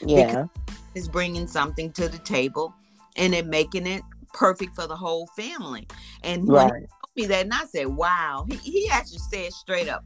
yeah, 0.00 0.46
Is 0.94 1.08
bringing 1.08 1.46
something 1.46 1.92
to 1.92 2.08
the 2.08 2.18
table 2.18 2.74
and 3.16 3.34
it 3.34 3.46
making 3.46 3.86
it 3.86 4.02
perfect 4.32 4.74
for 4.74 4.86
the 4.86 4.96
whole 4.96 5.26
family. 5.28 5.86
And 6.22 6.46
when 6.46 6.68
right, 6.68 6.82
he 6.82 6.86
told 6.86 7.16
me 7.16 7.26
that, 7.26 7.44
and 7.44 7.52
I 7.52 7.64
said, 7.66 7.88
"Wow," 7.88 8.46
he, 8.48 8.56
he 8.56 8.88
actually 8.90 9.18
said 9.18 9.52
straight 9.52 9.88
up, 9.88 10.04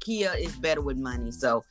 "Kia 0.00 0.32
is 0.38 0.54
better 0.56 0.80
with 0.80 0.98
money." 0.98 1.32
So 1.32 1.64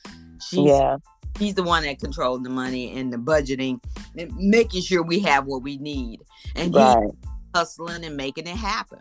she's 0.50 0.68
yeah, 0.68 0.98
he's 1.38 1.54
the 1.54 1.64
one 1.64 1.84
that 1.84 2.00
controls 2.00 2.42
the 2.42 2.50
money 2.50 2.98
and 2.98 3.14
the 3.14 3.18
budgeting 3.18 3.82
and 4.18 4.36
making 4.36 4.82
sure 4.82 5.04
we 5.04 5.20
have 5.20 5.46
what 5.46 5.62
we 5.62 5.78
need, 5.78 6.22
and 6.56 6.74
he's 6.74 6.84
right. 6.84 7.12
hustling 7.56 8.04
and 8.04 8.18
making 8.18 8.48
it 8.48 8.58
happen. 8.58 9.00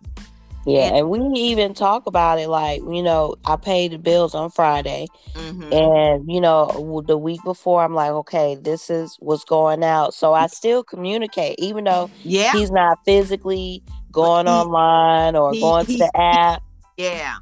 Yeah, 0.66 0.88
And- 0.88 0.96
and 0.98 1.10
we 1.10 1.18
even 1.40 1.72
talk 1.74 2.06
about 2.06 2.38
it 2.38 2.48
like, 2.48 2.80
you 2.82 3.02
know, 3.02 3.34
I 3.46 3.56
paid 3.56 3.92
the 3.92 3.98
bills 3.98 4.34
on 4.34 4.50
Friday 4.50 5.06
Mhm. 5.34 5.72
and 5.72 6.24
you 6.30 6.40
know, 6.40 7.02
the 7.06 7.16
week 7.16 7.40
before 7.44 7.82
I'm 7.82 7.94
like, 7.94 8.10
okay, 8.10 8.56
this 8.56 8.90
is 8.90 9.16
what's 9.20 9.44
going 9.44 9.82
out. 9.82 10.12
So 10.14 10.34
I 10.34 10.46
still 10.48 10.84
communicate 10.84 11.56
even 11.58 11.84
though 11.84 12.10
Yeah, 12.24 12.52
he's 12.52 12.70
not 12.70 12.98
physically 13.06 13.82
going 14.12 14.46
he- 14.46 14.52
online 14.52 15.34
or 15.36 15.52
he- 15.52 15.60
going 15.60 15.86
to 15.86 15.96
the 15.96 16.10
app. 16.16 16.62
yeah. 16.98 17.36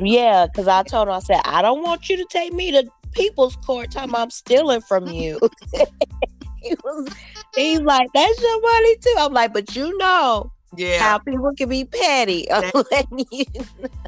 Yeah, 0.00 0.46
because 0.46 0.66
I 0.68 0.82
told 0.82 1.08
him, 1.08 1.14
I 1.14 1.18
said, 1.20 1.40
I 1.44 1.60
don't 1.62 1.82
want 1.82 2.08
you 2.08 2.16
to 2.16 2.24
take 2.30 2.52
me 2.54 2.70
to 2.72 2.84
people's 3.12 3.56
court 3.56 3.90
time 3.90 4.14
I'm 4.14 4.30
stealing 4.30 4.80
from 4.80 5.06
you. 5.12 5.38
he 6.62 6.74
was 6.82 7.08
he's 7.54 7.80
like, 7.80 8.08
That's 8.14 8.40
your 8.40 8.60
money 8.62 8.96
too. 8.96 9.14
I'm 9.18 9.32
like, 9.34 9.52
but 9.52 9.76
you 9.76 9.96
know 9.98 10.50
Yeah, 10.76 10.98
how 11.00 11.18
people 11.18 11.52
can 11.54 11.68
be 11.68 11.84
petty. 11.84 12.48
That- 12.50 13.06
you 13.30 13.44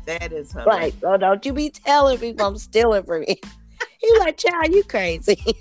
that 0.06 0.32
is 0.32 0.52
hilarious. 0.52 0.66
like, 0.66 0.94
oh 1.02 1.16
don't 1.16 1.44
you 1.44 1.52
be 1.52 1.70
telling 1.70 2.18
people 2.18 2.46
I'm 2.46 2.58
stealing 2.58 3.04
from 3.04 3.24
you. 3.28 3.36
He's 3.98 4.18
like, 4.18 4.36
child, 4.36 4.68
you 4.70 4.82
crazy. 4.84 5.40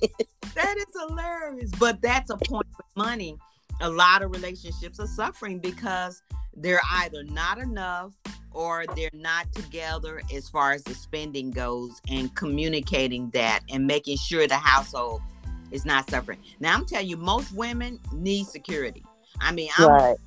That 0.55 0.77
is 0.77 0.85
hilarious. 1.07 1.71
But 1.79 1.99
that's 2.01 2.29
a 2.29 2.37
point 2.37 2.67
with 2.77 2.85
money. 2.95 3.37
A 3.81 3.89
lot 3.89 4.21
of 4.21 4.29
relationships 4.31 4.99
are 4.99 5.07
suffering 5.07 5.57
because 5.57 6.21
they're 6.55 6.81
either 6.91 7.23
not 7.23 7.57
enough 7.57 8.13
or 8.51 8.85
they're 8.95 9.09
not 9.13 9.51
together 9.51 10.21
as 10.31 10.47
far 10.47 10.73
as 10.73 10.83
the 10.83 10.93
spending 10.93 11.49
goes 11.49 11.99
and 12.07 12.35
communicating 12.35 13.31
that 13.31 13.61
and 13.71 13.87
making 13.87 14.17
sure 14.17 14.47
the 14.47 14.55
household 14.57 15.23
is 15.71 15.85
not 15.85 16.07
suffering. 16.07 16.39
Now 16.59 16.75
I'm 16.75 16.85
telling 16.85 17.07
you, 17.07 17.17
most 17.17 17.51
women 17.51 17.99
need 18.11 18.45
security. 18.45 19.03
I 19.41 19.51
mean, 19.51 19.69
I'm 19.77 19.89
right. 19.89 20.17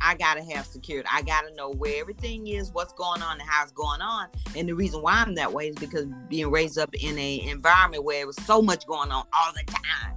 I 0.00 0.14
gotta 0.14 0.42
have 0.42 0.66
security. 0.66 1.08
I 1.12 1.22
gotta 1.22 1.54
know 1.54 1.70
where 1.70 2.00
everything 2.00 2.46
is, 2.48 2.72
what's 2.72 2.92
going 2.92 3.22
on, 3.22 3.40
and 3.40 3.48
how 3.48 3.62
it's 3.62 3.72
going 3.72 4.00
on. 4.00 4.28
And 4.56 4.68
the 4.68 4.74
reason 4.74 5.02
why 5.02 5.22
I'm 5.26 5.34
that 5.36 5.52
way 5.52 5.68
is 5.68 5.76
because 5.76 6.06
being 6.28 6.50
raised 6.50 6.78
up 6.78 6.94
in 6.94 7.18
a 7.18 7.40
environment 7.48 8.04
where 8.04 8.20
it 8.20 8.26
was 8.26 8.36
so 8.44 8.60
much 8.60 8.86
going 8.86 9.10
on 9.10 9.24
all 9.32 9.52
the 9.54 9.64
time. 9.72 10.14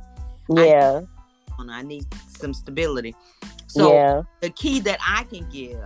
Yeah. 0.49 1.01
and 1.59 1.71
I 1.71 1.81
need 1.83 2.05
some 2.27 2.53
stability. 2.53 3.15
So 3.67 3.93
yeah. 3.93 4.21
the 4.41 4.49
key 4.49 4.79
that 4.81 4.99
I 5.07 5.23
can 5.23 5.47
give, 5.49 5.79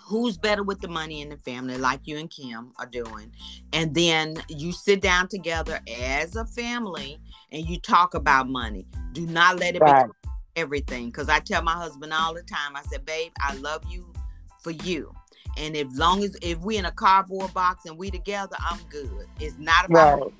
who's 0.00 0.36
better 0.36 0.62
with 0.62 0.80
the 0.80 0.88
money 0.88 1.20
in 1.20 1.28
the 1.28 1.36
family, 1.36 1.76
like 1.76 2.00
you 2.06 2.18
and 2.18 2.28
Kim 2.28 2.72
are 2.78 2.86
doing, 2.86 3.30
and 3.72 3.94
then 3.94 4.34
you 4.48 4.72
sit 4.72 5.00
down 5.00 5.28
together 5.28 5.80
as 6.00 6.34
a 6.36 6.44
family 6.46 7.20
and 7.52 7.68
you 7.68 7.78
talk 7.78 8.14
about 8.14 8.48
money. 8.48 8.86
Do 9.12 9.26
not 9.26 9.58
let 9.58 9.76
it 9.76 9.82
Right. 9.82 10.02
become 10.02 10.12
everything. 10.56 11.06
Because 11.06 11.28
I 11.28 11.40
tell 11.40 11.62
my 11.62 11.72
husband 11.74 12.12
all 12.12 12.34
the 12.34 12.42
time, 12.42 12.76
I 12.76 12.82
said, 12.82 13.04
babe, 13.04 13.32
I 13.40 13.54
love 13.56 13.82
you 13.88 14.12
for 14.62 14.70
you. 14.70 15.12
And 15.58 15.76
as 15.76 15.96
long 15.98 16.22
as 16.24 16.36
if 16.40 16.58
we 16.60 16.76
in 16.78 16.86
a 16.86 16.92
cardboard 16.92 17.52
box 17.52 17.84
and 17.84 17.98
we 17.98 18.10
together, 18.10 18.56
I'm 18.60 18.80
good. 18.88 19.26
It's 19.40 19.58
not 19.58 19.88
about 19.90 20.22
Right. 20.22 20.32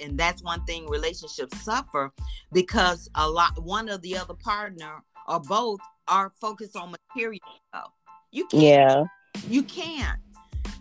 and 0.00 0.18
that's 0.18 0.42
one 0.42 0.64
thing 0.64 0.88
relationships 0.88 1.60
suffer 1.60 2.12
because 2.52 3.08
a 3.14 3.28
lot 3.28 3.62
one 3.62 3.88
of 3.88 4.02
the 4.02 4.16
other 4.16 4.34
partner 4.34 5.02
or 5.28 5.38
both 5.38 5.78
are 6.08 6.32
focused 6.40 6.76
on 6.76 6.94
material 7.14 7.40
stuff. 7.68 7.92
You 8.32 8.46
can't 8.46 8.62
Yeah. 8.62 9.04
you 9.48 9.62
can't. 9.62 10.18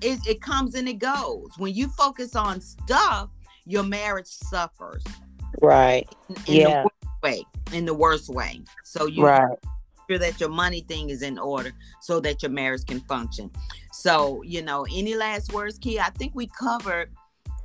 It, 0.02 0.26
it 0.26 0.42
comes 0.42 0.74
and 0.74 0.88
it 0.90 0.98
goes. 0.98 1.52
When 1.58 1.76
you 1.76 1.88
focus 1.90 2.36
on 2.36 2.62
stuff, 2.62 3.30
your 3.66 3.84
marriage 3.84 4.26
suffers 4.28 5.04
Right. 5.62 6.08
Yeah. 6.48 6.84
the 6.84 7.01
way. 7.22 7.46
In 7.74 7.86
the 7.86 7.94
worst 7.94 8.30
way. 8.30 8.62
So 8.84 9.06
you 9.06 9.26
Right. 9.26 9.58
sure 10.10 10.20
that 10.20 10.40
your 10.40 10.50
money 10.50 10.82
thing 10.82 11.10
is 11.10 11.22
in 11.22 11.40
order 11.40 11.72
so 12.02 12.20
that 12.20 12.42
your 12.42 12.52
marriage 12.52 12.86
can 12.86 13.00
function. 13.02 13.50
So, 13.94 14.42
you 14.44 14.62
know, 14.62 14.86
any 14.94 15.16
last 15.16 15.54
words, 15.54 15.78
Kia? 15.78 16.02
I 16.02 16.10
think 16.10 16.34
we 16.36 16.48
covered 16.48 17.12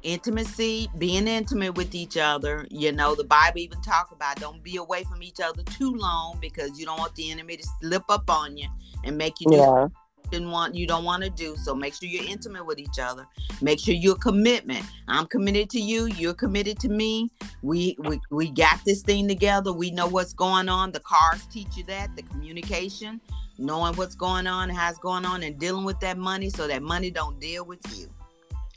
intimacy, 0.03 0.89
being 0.99 1.27
intimate 1.27 1.75
with 1.75 1.95
each 1.95 2.17
other. 2.17 2.67
You 2.71 2.93
know, 2.93 3.15
the 3.15 3.25
Bible 3.25 3.59
even 3.59 3.81
talk 3.83 4.13
about 4.13 4.39
don't 4.39 4.63
be 4.63 4.77
away 4.77 5.03
from 5.05 5.23
each 5.23 5.41
other 5.41 5.63
too 5.65 5.93
long 5.93 6.39
because 6.41 6.79
you 6.79 6.87
don't 6.87 6.99
want 6.99 7.15
the 7.17 7.31
enemy 7.31 7.57
to 7.57 7.67
slip 7.81 8.05
up 8.09 8.31
on 8.31 8.57
you 8.57 8.69
and 9.05 9.19
make 9.19 9.41
you 9.41 9.51
do 9.51 9.57
Yeah. 9.57 9.89
Didn't 10.31 10.51
want 10.51 10.75
you 10.75 10.87
don't 10.87 11.05
want 11.05 11.23
to 11.23 11.31
do 11.31 11.57
so 11.57 11.75
make 11.75 11.95
sure 11.95 12.09
you're 12.09 12.25
intimate 12.25 12.65
with 12.65 12.79
each 12.79 12.99
other. 13.01 13.27
Make 13.63 13.79
sure 13.79 13.95
you're 13.95 14.17
commitment. 14.17 14.85
I'm 15.09 15.27
committed 15.27 15.71
to 15.71 15.81
you 15.81 16.07
you're 16.07 16.35
committed 16.35 16.79
to 16.81 16.89
me. 16.89 17.31
We 17.63 17.97
we, 17.99 18.21
we 18.31 18.51
got 18.51 18.81
this 18.85 19.03
thing 19.03 19.29
together. 19.29 19.73
We 19.73 19.91
know 19.91 20.07
what's 20.07 20.33
going 20.33 20.69
on. 20.69 20.93
The 20.93 21.01
cars 21.01 21.47
teach 21.47 21.77
you 21.77 21.85
that 21.85 22.15
the 22.17 22.23
communication 22.23 23.21
knowing 23.59 23.95
what's 23.95 24.15
going 24.15 24.47
on 24.47 24.69
how 24.69 24.91
it's 24.91 24.99
going 24.99 25.25
on 25.25 25.43
and 25.43 25.59
dealing 25.59 25.85
with 25.85 25.99
that 26.01 26.19
money 26.19 26.51
so 26.51 26.69
that 26.69 26.83
money 26.83 27.11
don't 27.11 27.41
deal 27.41 27.65
with 27.65 27.81
you. 27.97 28.09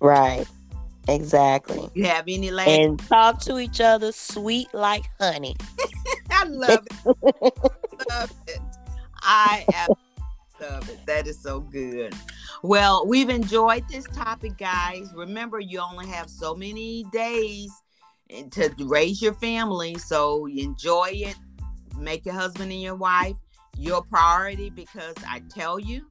Right. 0.02 0.46
Exactly. 1.08 1.90
you 1.96 2.06
have 2.06 2.26
any 2.28 2.52
last 2.52 2.68
And 2.70 3.00
talk 3.00 3.40
to 3.42 3.58
each 3.58 3.82
other 3.82 4.12
sweet 4.12 4.72
like 4.74 5.10
honey. 5.20 5.56
i 6.32 6.44
love 6.46 6.86
it. 6.86 7.16
Love 8.10 8.34
it. 8.48 8.60
I 9.22 9.66
absolutely 9.74 10.09
love 10.62 10.90
it. 10.90 11.06
That 11.06 11.28
is 11.28 11.42
so 11.42 11.60
good. 11.60 12.14
Well 12.64 13.06
we've 13.08 13.30
enjoyed 13.30 13.88
this 13.90 14.06
topic 14.06 14.58
guys. 14.58 15.12
Remember 15.16 15.60
you 15.60 15.80
only 15.80 16.08
have 16.08 16.30
so 16.30 16.56
many 16.56 17.06
days 17.12 17.72
eh, 18.30 18.44
to 18.52 18.74
raise 18.80 19.22
your 19.22 19.34
family. 19.36 19.96
So 19.96 20.46
enjoy 20.48 21.10
it. 21.14 21.36
Make 21.98 22.26
your 22.26 22.36
husband 22.36 22.72
and 22.72 22.82
your 22.82 22.96
wife 22.96 23.36
your 23.80 24.04
priority 24.04 24.70
because 24.70 25.16
i 25.28 25.42
tell 25.50 25.80
you 25.80 26.06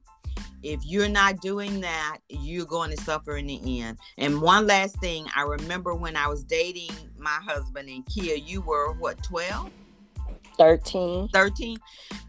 if 0.63 0.83
you're 0.83 1.07
not 1.07 1.39
doing 1.39 1.79
that 1.81 2.17
you're 2.27 2.65
going 2.65 2.89
to 2.89 2.97
suffer 2.97 3.37
in 3.37 3.47
the 3.47 3.81
end. 3.81 3.97
And 4.17 4.41
one 4.41 4.65
last 4.65 4.99
thing 4.99 5.27
i 5.35 5.43
remember 5.43 5.93
when 5.93 6.15
i 6.15 6.27
was 6.27 6.43
dating 6.43 6.91
my 7.17 7.39
husband 7.45 7.87
and 7.87 8.05
kia 8.07 8.35
you 8.35 8.61
were 8.61 8.93
what 8.93 9.23
12 9.23 9.71
13. 10.59 11.29
13 11.29 11.77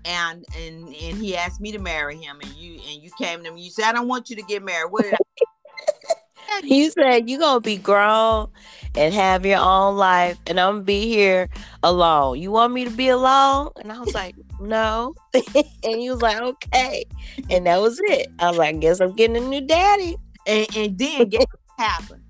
and 0.05 0.45
and 0.57 0.85
and 0.87 1.19
he 1.19 1.37
asked 1.37 1.61
me 1.61 1.73
to 1.73 1.79
marry 1.79 2.17
him 2.17 2.39
and 2.41 2.53
you 2.53 2.81
and 2.89 3.03
you 3.03 3.11
came 3.19 3.43
to 3.43 3.51
me 3.51 3.63
you 3.63 3.71
said 3.71 3.85
i 3.85 3.93
don't 3.93 4.09
want 4.09 4.31
you 4.31 4.37
to 4.37 4.43
get 4.43 4.63
married 4.63 4.91
what 4.91 5.03
did 5.03 5.15
I 5.15 5.19
You 6.63 6.91
said 6.91 7.31
you 7.31 7.39
gonna 7.39 7.61
be 7.61 7.77
grown 7.77 8.49
and 8.97 9.15
have 9.15 9.47
your 9.47 9.61
own 9.61 9.97
life, 9.97 10.37
and 10.47 10.59
I'm 10.59 10.75
gonna 10.75 10.85
be 10.85 11.07
here 11.07 11.49
alone. 11.83 12.41
You 12.41 12.51
want 12.51 12.73
me 12.73 12.85
to 12.85 12.91
be 12.91 13.09
alone? 13.09 13.71
And 13.81 13.93
I 13.93 14.01
was 14.01 14.15
like, 14.15 14.35
no. 14.59 15.15
and 15.35 15.65
he 16.01 16.11
was 16.11 16.21
like, 16.23 16.41
okay. 16.41 17.05
And 17.49 17.67
that 17.67 17.81
was 17.81 18.01
it. 18.05 18.29
I 18.41 18.49
was 18.49 18.59
like, 18.59 18.81
guess 18.81 19.01
I'm 19.01 19.15
getting 19.15 19.37
a 19.37 19.41
new 19.41 19.61
daddy. 19.61 20.17
and, 20.47 20.77
and 20.77 20.99
then 20.99 21.29
guess 21.29 21.47
what 21.77 21.89
happened 21.89 22.23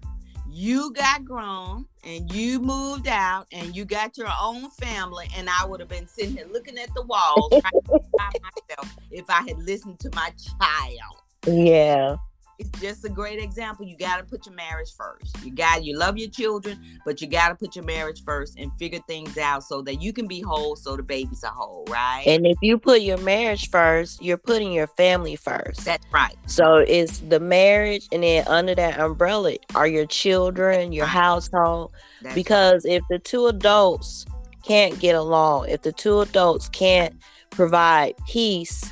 you 0.60 0.92
got 0.92 1.24
grown 1.24 1.86
and 2.04 2.30
you 2.34 2.60
moved 2.60 3.08
out 3.08 3.46
and 3.50 3.74
you 3.74 3.86
got 3.86 4.18
your 4.18 4.28
own 4.42 4.68
family, 4.70 5.26
and 5.36 5.48
I 5.48 5.64
would 5.64 5.80
have 5.80 5.88
been 5.88 6.06
sitting 6.06 6.36
here 6.36 6.46
looking 6.52 6.78
at 6.78 6.92
the 6.94 7.02
walls 7.02 7.50
myself 7.62 8.96
if 9.10 9.24
I 9.30 9.42
had 9.48 9.58
listened 9.58 9.98
to 10.00 10.10
my 10.14 10.32
child. 10.58 11.22
Yeah 11.46 12.16
it's 12.60 12.80
just 12.80 13.04
a 13.06 13.08
great 13.08 13.42
example. 13.42 13.86
You 13.86 13.96
got 13.96 14.18
to 14.18 14.24
put 14.24 14.44
your 14.44 14.54
marriage 14.54 14.94
first. 14.94 15.42
You 15.42 15.50
got 15.50 15.82
you 15.82 15.96
love 15.96 16.18
your 16.18 16.28
children, 16.28 16.78
but 17.06 17.22
you 17.22 17.26
got 17.26 17.48
to 17.48 17.54
put 17.54 17.74
your 17.74 17.86
marriage 17.86 18.22
first 18.22 18.58
and 18.58 18.70
figure 18.78 19.00
things 19.08 19.38
out 19.38 19.64
so 19.64 19.80
that 19.82 20.02
you 20.02 20.12
can 20.12 20.28
be 20.28 20.40
whole, 20.40 20.76
so 20.76 20.94
the 20.94 21.02
babies 21.02 21.42
are 21.42 21.52
whole, 21.52 21.86
right? 21.88 22.22
And 22.26 22.46
if 22.46 22.58
you 22.60 22.76
put 22.76 23.00
your 23.00 23.16
marriage 23.18 23.70
first, 23.70 24.22
you're 24.22 24.36
putting 24.36 24.72
your 24.72 24.88
family 24.88 25.36
first. 25.36 25.86
That's 25.86 26.04
right. 26.12 26.36
So 26.46 26.76
it's 26.76 27.20
the 27.20 27.40
marriage, 27.40 28.06
and 28.12 28.22
then 28.22 28.46
under 28.46 28.74
that 28.74 29.00
umbrella 29.00 29.56
are 29.74 29.86
your 29.86 30.06
children, 30.06 30.92
your 30.92 31.06
household. 31.06 31.92
That's 32.20 32.34
because 32.34 32.84
right. 32.84 32.94
if 32.94 33.02
the 33.08 33.18
two 33.18 33.46
adults 33.46 34.26
can't 34.62 34.98
get 35.00 35.14
along, 35.14 35.70
if 35.70 35.80
the 35.80 35.92
two 35.92 36.20
adults 36.20 36.68
can't 36.68 37.14
provide 37.48 38.14
peace 38.28 38.90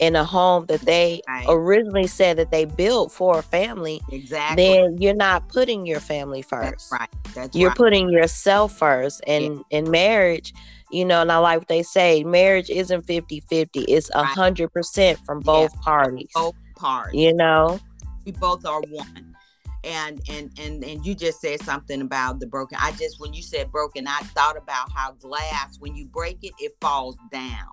in 0.00 0.16
a 0.16 0.24
home 0.24 0.64
that 0.66 0.80
they 0.80 1.20
right. 1.28 1.44
originally 1.48 2.06
said 2.06 2.38
that 2.38 2.50
they 2.50 2.64
built 2.64 3.12
for 3.12 3.38
a 3.38 3.42
family, 3.42 4.00
exactly, 4.10 4.64
then 4.64 4.96
you're 4.98 5.14
not 5.14 5.48
putting 5.48 5.86
your 5.86 6.00
family 6.00 6.40
first. 6.40 6.90
That's 6.90 6.92
right. 6.92 7.08
That's 7.34 7.56
you're 7.56 7.68
right. 7.68 7.76
putting 7.76 8.08
yourself 8.08 8.76
first. 8.76 9.20
And 9.26 9.56
yeah. 9.70 9.78
in 9.78 9.90
marriage, 9.90 10.54
you 10.90 11.04
know, 11.04 11.20
and 11.20 11.30
I 11.30 11.36
like 11.36 11.58
what 11.58 11.68
they 11.68 11.82
say, 11.82 12.24
marriage 12.24 12.70
isn't 12.70 13.02
50 13.02 13.40
50, 13.40 13.80
it's 13.82 14.10
a 14.14 14.24
hundred 14.24 14.72
percent 14.72 15.18
from 15.26 15.40
both 15.40 15.70
yeah. 15.74 15.82
parties. 15.82 16.30
Both 16.34 16.56
parties. 16.76 17.20
You 17.20 17.34
know? 17.34 17.78
We 18.24 18.32
both 18.32 18.64
are 18.64 18.80
one 18.80 19.36
and 19.84 20.20
and 20.28 20.50
and 20.58 20.84
and 20.84 21.06
you 21.06 21.14
just 21.14 21.40
said 21.40 21.58
something 21.62 22.02
about 22.02 22.38
the 22.38 22.46
broken 22.46 22.76
i 22.82 22.92
just 22.92 23.18
when 23.18 23.32
you 23.32 23.42
said 23.42 23.72
broken 23.72 24.06
i 24.06 24.20
thought 24.34 24.54
about 24.54 24.92
how 24.92 25.12
glass 25.12 25.78
when 25.78 25.96
you 25.96 26.06
break 26.08 26.36
it 26.42 26.52
it 26.58 26.76
falls 26.82 27.16
down 27.32 27.70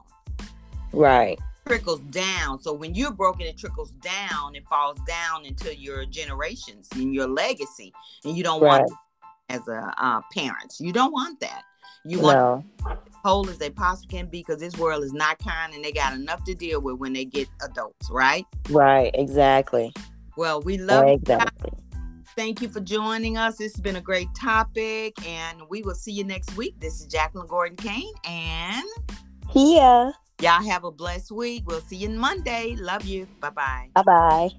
right 0.94 1.38
trickles 1.68 2.00
down. 2.02 2.60
So 2.60 2.74
when 2.74 2.96
you're 2.96 3.12
broken, 3.12 3.42
it 3.42 3.58
trickles 3.58 3.92
down. 3.92 4.56
It 4.56 4.66
falls 4.70 5.00
down 5.08 5.46
into 5.46 5.76
your 5.76 6.06
generations 6.06 6.88
and 6.96 7.14
your 7.14 7.28
legacy, 7.28 7.94
and 8.26 8.38
you 8.38 8.44
don't 8.44 8.62
right. 8.62 8.82
want 8.82 8.92
as 9.50 9.68
a 9.68 9.94
uh, 9.98 10.22
parents. 10.34 10.80
You 10.80 10.92
don't 10.92 11.12
want 11.12 11.40
that. 11.40 11.64
You 12.06 12.20
want 12.20 12.38
no. 12.38 12.98
whole 13.24 13.50
as 13.50 13.58
they 13.58 13.70
possibly 13.70 14.18
can 14.18 14.28
be 14.28 14.40
because 14.40 14.60
this 14.60 14.78
world 14.78 15.04
is 15.04 15.14
not 15.14 15.40
kind, 15.40 15.74
and 15.74 15.84
they 15.84 15.92
got 15.92 16.14
enough 16.14 16.44
to 16.46 16.54
deal 16.54 16.82
with 16.82 16.96
when 16.98 17.14
they 17.14 17.26
get 17.26 17.48
adults. 17.64 18.10
Right. 18.10 18.46
Right. 18.70 19.12
Exactly. 19.14 19.94
Well, 20.38 20.62
we 20.62 20.78
love 20.78 21.08
exactly. 21.08 21.72
Thank 22.36 22.62
you 22.62 22.70
for 22.70 22.80
joining 22.80 23.36
us. 23.36 23.58
This 23.58 23.74
has 23.74 23.82
been 23.82 23.96
a 23.96 24.02
great 24.02 24.28
topic, 24.36 25.16
and 25.28 25.64
we 25.70 25.82
will 25.82 25.96
see 25.96 26.12
you 26.12 26.24
next 26.24 26.56
week. 26.56 26.76
This 26.80 27.02
is 27.02 27.08
Jacqueline 27.08 27.48
Gordon 27.48 27.78
Kane, 27.78 28.14
and 28.26 28.86
Kia. 29.52 30.14
Y'all 30.40 30.64
have 30.64 30.84
a 30.84 30.92
blessed 30.92 31.32
week. 31.32 31.64
We'll 31.66 31.82
see 31.82 31.96
you 31.96 32.10
Monday. 32.10 32.76
Love 32.78 33.06
you. 33.06 33.28
Bye 33.40 33.50
bye. 33.50 33.90
Bye 33.96 34.04
bye. 34.04 34.50